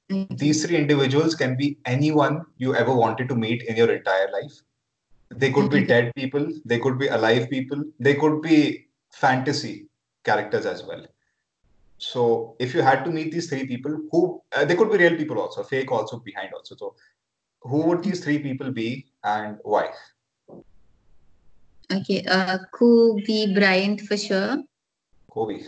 These 0.09 0.65
three 0.65 0.77
individuals 0.77 1.35
can 1.35 1.57
be 1.57 1.79
anyone 1.85 2.43
you 2.57 2.75
ever 2.75 2.95
wanted 2.95 3.29
to 3.29 3.35
meet 3.35 3.63
in 3.63 3.77
your 3.77 3.93
entire 3.93 4.31
life. 4.33 4.53
They 5.35 5.51
could 5.53 5.71
be 5.71 5.81
Mhm. 5.81 5.89
dead 5.89 6.15
people, 6.15 6.47
they 6.65 6.79
could 6.79 6.99
be 6.99 7.09
alive 7.09 7.51
people, 7.51 7.85
they 8.01 8.15
could 8.15 8.41
be 8.41 8.89
fantasy 9.13 9.89
characters 10.25 10.65
as 10.65 10.83
well. 10.85 11.07
So, 11.99 12.57
if 12.59 12.75
you 12.75 12.81
had 12.81 13.05
to 13.05 13.11
meet 13.11 13.33
these 13.33 13.49
three 13.51 13.67
people, 13.67 14.01
who 14.11 14.43
uh, 14.53 14.65
they 14.65 14.77
could 14.77 14.91
be 14.91 14.99
real 14.99 15.17
people 15.17 15.41
also, 15.41 15.63
fake 15.63 15.93
also 15.93 16.21
behind 16.21 16.55
also. 16.55 16.77
So, 16.77 16.95
who 17.63 17.83
would 17.89 18.03
these 18.03 18.25
three 18.25 18.39
people 18.39 18.71
be 18.71 19.11
and 19.25 19.59
why? 19.63 19.93
Okay, 21.93 22.25
uh, 22.25 22.59
Kobe 22.73 23.53
Bryant 23.55 24.01
for 24.03 24.17
sure. 24.17 24.63
Kobe. 25.31 25.65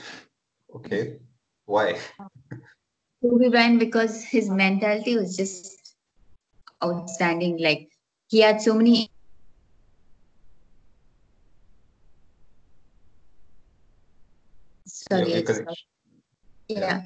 Okay. 0.75 1.19
Why? 1.67 1.99
Kobe 3.23 3.49
Bryant 3.51 3.79
because 3.79 4.25
his 4.25 4.49
mentality 4.49 5.17
was 5.17 5.37
just 5.37 5.95
outstanding. 6.83 7.59
Like 7.59 7.91
he 8.29 8.41
had 8.41 8.61
so 8.63 8.75
many. 8.75 9.09
Sorry, 14.87 15.21
Your- 15.21 15.29
your 15.29 15.39
I 15.39 15.43
just- 15.43 15.61
connection. 15.61 15.87
yeah. 16.69 17.03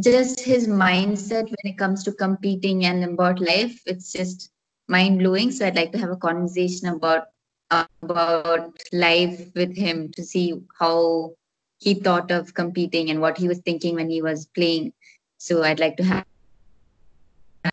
Just 0.00 0.40
his 0.40 0.66
mindset 0.66 1.44
when 1.44 1.72
it 1.72 1.76
comes 1.78 2.02
to 2.04 2.12
competing 2.12 2.84
and 2.86 3.04
about 3.04 3.38
life, 3.40 3.82
it's 3.86 4.12
just 4.12 4.50
mind 4.88 5.18
blowing. 5.18 5.50
So 5.50 5.66
I'd 5.66 5.76
like 5.76 5.92
to 5.92 5.98
have 5.98 6.10
a 6.10 6.16
conversation 6.16 6.88
about 6.88 7.28
about 7.70 8.78
life 8.92 9.50
with 9.54 9.74
him 9.76 10.10
to 10.12 10.22
see 10.22 10.54
how 10.78 11.34
he 11.78 11.94
thought 11.94 12.30
of 12.30 12.54
competing 12.54 13.10
and 13.10 13.20
what 13.20 13.38
he 13.38 13.48
was 13.48 13.58
thinking 13.58 13.94
when 13.94 14.08
he 14.08 14.22
was 14.22 14.46
playing. 14.46 14.92
So 15.38 15.62
I'd 15.62 15.80
like 15.80 15.96
to 15.98 16.04
have 16.04 16.24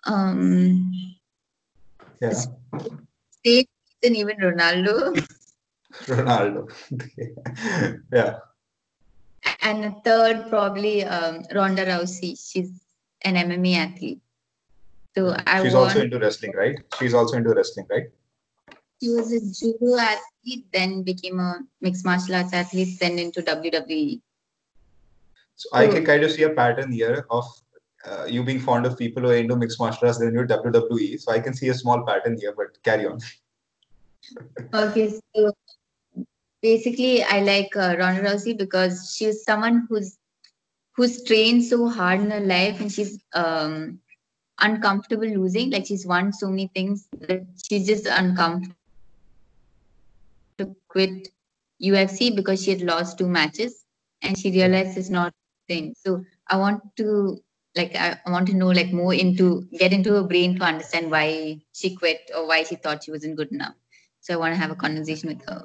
um 0.06 0.92
Yeah. 2.22 2.34
than 3.44 4.16
even 4.16 4.38
Ronaldo. 4.38 5.26
Ronaldo. 6.06 6.72
yeah. 8.12 8.40
And 9.62 9.86
a 9.86 9.96
third 10.04 10.50
probably 10.50 11.04
um, 11.04 11.44
Ronda 11.54 11.86
Rousey. 11.86 12.38
She's 12.40 12.82
an 13.24 13.36
MMA 13.36 13.76
athlete. 13.76 14.22
So 15.16 15.36
I 15.46 15.62
She's 15.62 15.74
want 15.74 15.90
also 15.90 16.02
into 16.02 16.20
wrestling, 16.20 16.54
right? 16.56 16.78
She's 16.98 17.14
also 17.14 17.38
into 17.38 17.54
wrestling, 17.54 17.86
right? 17.90 18.06
She 19.02 19.10
was 19.10 19.32
a 19.32 19.40
judo 19.40 19.98
athlete, 19.98 20.66
then 20.72 21.02
became 21.04 21.40
a 21.40 21.60
mixed 21.82 22.06
martial 22.06 22.36
arts 22.36 22.54
athlete, 22.54 23.00
then 23.00 23.18
into. 23.18 23.42
WWE. 23.42 24.22
So 25.56 25.70
I 25.74 25.88
can 25.88 26.06
kind 26.06 26.24
of 26.24 26.32
see 26.32 26.44
a 26.44 26.50
pattern 26.50 26.92
here 26.92 27.26
of 27.30 27.46
uh, 28.06 28.26
you 28.26 28.44
being 28.44 28.60
fond 28.60 28.86
of 28.86 28.98
people 28.98 29.24
who 29.24 29.30
are 29.30 29.36
into 29.36 29.56
mixed 29.56 29.80
martial 29.80 30.08
arts, 30.08 30.20
then 30.20 30.34
you're 30.34 30.48
WWE. 30.48 31.20
So 31.20 31.32
I 31.32 31.40
can 31.40 31.54
see 31.54 31.70
a 31.70 31.74
small 31.74 32.04
pattern 32.06 32.38
here, 32.40 32.54
but 32.56 32.82
carry 32.84 33.06
on. 33.06 33.20
Okay, 34.74 35.12
so 35.36 35.52
basically, 36.62 37.24
I 37.24 37.40
like 37.40 37.76
uh, 37.76 37.96
Ronda 37.98 38.22
Rousey 38.22 38.56
because 38.56 39.16
she's 39.16 39.44
someone 39.44 39.88
who's 39.90 40.16
who's 40.96 41.24
trained 41.24 41.64
so 41.64 41.90
hard 41.90 42.22
in 42.22 42.30
her 42.30 42.40
life, 42.40 42.80
and 42.80 42.92
she's 42.92 43.20
um 43.34 44.00
uncomfortable 44.60 45.26
losing. 45.26 45.72
Like 45.72 45.88
she's 45.88 46.06
won 46.06 46.32
so 46.32 46.50
many 46.50 46.70
things 46.76 47.08
that 47.20 47.42
she's 47.68 47.88
just 47.88 48.06
uncomfortable 48.06 48.76
to 50.62 50.76
quit 50.88 51.30
UFC 51.82 52.36
because 52.36 52.64
she 52.64 52.72
had 52.72 52.82
lost 52.82 53.18
two 53.18 53.28
matches, 53.28 53.84
and 54.22 54.38
she 54.38 54.52
realized 54.52 54.98
it's 54.98 55.10
not 55.10 55.34
thing. 55.68 55.94
So 55.98 56.24
I 56.48 56.58
want 56.58 56.82
to 56.98 57.38
like 57.76 57.96
I 57.96 58.18
want 58.28 58.48
to 58.48 58.54
know 58.54 58.68
like 58.68 58.92
more 58.92 59.14
into 59.14 59.64
get 59.78 59.94
into 59.94 60.14
her 60.14 60.24
brain 60.24 60.58
to 60.60 60.64
understand 60.64 61.12
why 61.12 61.62
she 61.74 61.96
quit 61.96 62.32
or 62.36 62.48
why 62.48 62.64
she 62.64 62.76
thought 62.76 63.04
she 63.04 63.12
wasn't 63.12 63.38
good 63.38 63.52
enough. 63.52 63.76
So 64.20 64.34
I 64.34 64.38
want 64.38 64.54
to 64.54 64.60
have 64.60 64.72
a 64.72 64.76
conversation 64.76 65.30
with 65.30 65.42
her. 65.48 65.64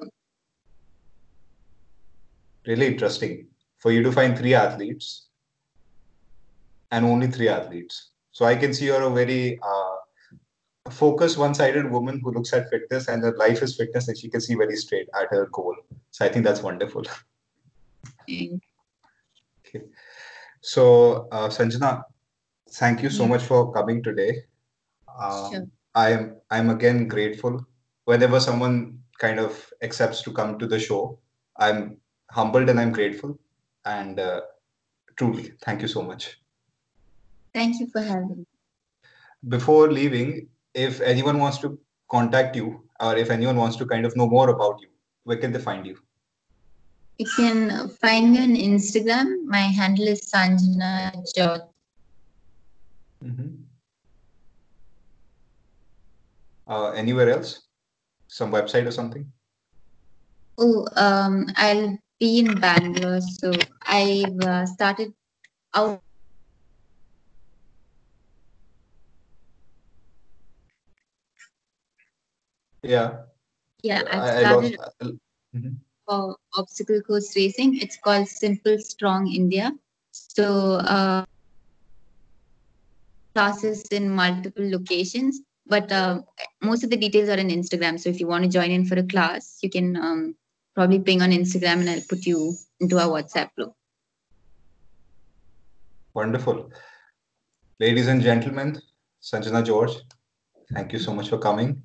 Really 2.66 2.86
interesting 2.86 3.48
for 3.78 3.92
you 3.92 4.02
to 4.02 4.12
find 4.12 4.36
three 4.36 4.54
athletes 4.54 5.28
and 6.90 7.04
only 7.04 7.26
three 7.26 7.48
athletes. 7.48 8.10
So 8.30 8.44
I 8.44 8.56
can 8.56 8.72
see 8.72 8.86
you're 8.86 9.02
a 9.02 9.10
very 9.10 9.58
uh, 9.62 9.96
focused, 10.90 11.38
one-sided 11.38 11.90
woman 11.90 12.20
who 12.22 12.32
looks 12.32 12.52
at 12.52 12.70
fitness 12.70 13.08
and 13.08 13.22
her 13.22 13.36
life 13.36 13.62
is 13.62 13.76
fitness, 13.76 14.08
and 14.08 14.18
she 14.18 14.28
can 14.28 14.40
see 14.40 14.54
very 14.54 14.76
straight 14.76 15.08
at 15.20 15.28
her 15.30 15.46
goal. 15.52 15.76
So 16.10 16.24
I 16.24 16.28
think 16.28 16.44
that's 16.44 16.62
wonderful. 16.62 17.04
And 18.28 18.60
So 20.60 21.28
uh, 21.32 21.48
Sanjana, 21.48 22.02
thank 22.70 23.02
you 23.02 23.10
so 23.10 23.24
Yeah. 23.24 23.28
much 23.30 23.42
for 23.44 23.72
coming 23.72 24.02
today. 24.02 24.44
Um, 25.20 25.50
Sure. 25.52 25.66
I 25.94 26.10
am 26.10 26.36
I'm 26.50 26.70
again 26.70 27.08
grateful 27.08 27.64
whenever 28.04 28.40
someone 28.40 29.00
kind 29.18 29.38
of 29.40 29.72
accepts 29.82 30.22
to 30.22 30.32
come 30.32 30.58
to 30.58 30.66
the 30.66 30.78
show. 30.78 31.18
I'm 31.58 31.98
humbled 32.30 32.68
and 32.68 32.78
I'm 32.80 32.92
grateful, 32.92 33.38
and 33.84 34.20
uh, 34.20 34.40
truly 35.16 35.52
thank 35.62 35.82
you 35.82 35.88
so 35.88 36.02
much. 36.02 36.36
thank 37.54 37.80
you 37.80 37.86
for 37.92 38.02
having 38.02 38.28
me. 38.38 38.44
Before 39.48 39.90
leaving, 39.90 40.48
if 40.76 41.00
anyone 41.00 41.38
wants 41.38 41.58
to 41.58 41.78
contact 42.10 42.54
you 42.54 42.82
or 43.00 43.16
if 43.16 43.30
anyone 43.30 43.56
wants 43.56 43.76
to 43.76 43.86
kind 43.86 44.04
of 44.04 44.14
know 44.16 44.28
more 44.28 44.50
about 44.50 44.78
you, 44.80 44.88
where 45.24 45.38
can 45.38 45.50
they 45.50 45.58
find 45.58 45.86
you? 45.86 45.96
You 47.18 47.26
can 47.34 47.88
find 47.88 48.32
me 48.32 48.40
on 48.40 48.54
Instagram. 48.54 49.46
My 49.46 49.66
handle 49.78 50.06
is 50.06 50.30
Sanjana 50.30 51.16
George. 51.34 51.62
Uh, 56.68 56.90
anywhere 56.90 57.30
else? 57.30 57.62
Some 58.28 58.52
website 58.52 58.86
or 58.86 58.90
something? 58.90 59.32
Oh, 60.58 60.86
um, 60.96 61.46
I'll 61.56 61.96
be 62.20 62.40
in 62.40 62.60
Bangalore. 62.60 63.20
So 63.20 63.52
I've 63.86 64.40
uh, 64.40 64.66
started 64.66 65.14
out 65.74 66.02
Yeah. 72.86 73.22
Yeah, 73.82 74.02
I, 74.10 74.16
I've 74.16 74.22
I 74.22 74.40
started 74.40 74.78
lost. 74.78 74.92
uh, 75.00 75.10
mhm. 75.54 75.76
for 76.06 76.36
obstacle 76.56 77.00
course 77.02 77.36
racing. 77.36 77.78
It's 77.80 77.96
called 77.96 78.28
Simple 78.28 78.78
Strong 78.78 79.32
India. 79.32 79.72
So 80.10 80.74
uh, 80.76 81.24
classes 83.34 83.82
in 83.90 84.08
multiple 84.10 84.68
locations, 84.70 85.40
but 85.66 85.92
uh, 85.92 86.22
most 86.62 86.84
of 86.84 86.90
the 86.90 86.96
details 86.96 87.28
are 87.28 87.36
in 87.36 87.48
Instagram. 87.48 88.00
So 88.00 88.08
if 88.08 88.18
you 88.18 88.26
want 88.26 88.44
to 88.44 88.50
join 88.50 88.70
in 88.70 88.86
for 88.86 88.98
a 88.98 89.02
class, 89.02 89.58
you 89.62 89.70
can 89.70 89.96
um, 89.96 90.34
probably 90.74 91.00
ping 91.00 91.22
on 91.22 91.30
Instagram, 91.30 91.80
and 91.80 91.90
I'll 91.90 92.08
put 92.08 92.24
you 92.24 92.54
into 92.80 92.98
our 92.98 93.08
WhatsApp 93.08 93.54
group. 93.54 93.72
Wonderful. 96.14 96.70
Ladies 97.78 98.08
and 98.08 98.22
gentlemen, 98.22 98.80
Sanjana 99.22 99.64
George, 99.64 99.92
thank 100.72 100.92
you 100.94 100.98
so 100.98 101.12
much 101.12 101.28
for 101.28 101.38
coming. 101.38 101.82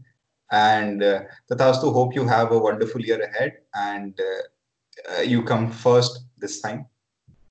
And 0.51 1.01
uh, 1.01 1.21
Tathastu, 1.49 1.93
hope 1.93 2.13
you 2.13 2.27
have 2.27 2.51
a 2.51 2.59
wonderful 2.59 3.01
year 3.01 3.21
ahead 3.21 3.53
and 3.73 4.19
uh, 4.19 5.13
uh, 5.17 5.21
you 5.21 5.43
come 5.43 5.71
first 5.71 6.25
this 6.37 6.61
time. 6.61 6.85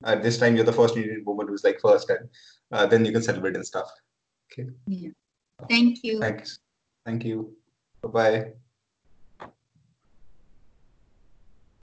Uh, 0.05 0.17
this 0.17 0.39
time 0.39 0.57
you're 0.57 0.65
the 0.65 0.73
first 0.73 0.97
Indian 0.97 1.23
woman 1.27 1.49
who's 1.49 1.65
like 1.65 1.79
first, 1.81 2.09
and 2.09 2.29
uh, 2.73 2.87
then 2.87 3.05
you 3.05 3.13
can 3.13 3.23
celebrate 3.23 3.55
and 3.55 3.67
stuff. 3.67 3.91
Okay. 4.53 4.69
Yeah. 4.87 5.11
Thank 5.69 6.03
you. 6.03 6.21
Thanks. 6.21 6.59
Thank 7.05 7.25
you. 7.25 7.55
Bye 8.03 8.09
bye. 8.09 8.53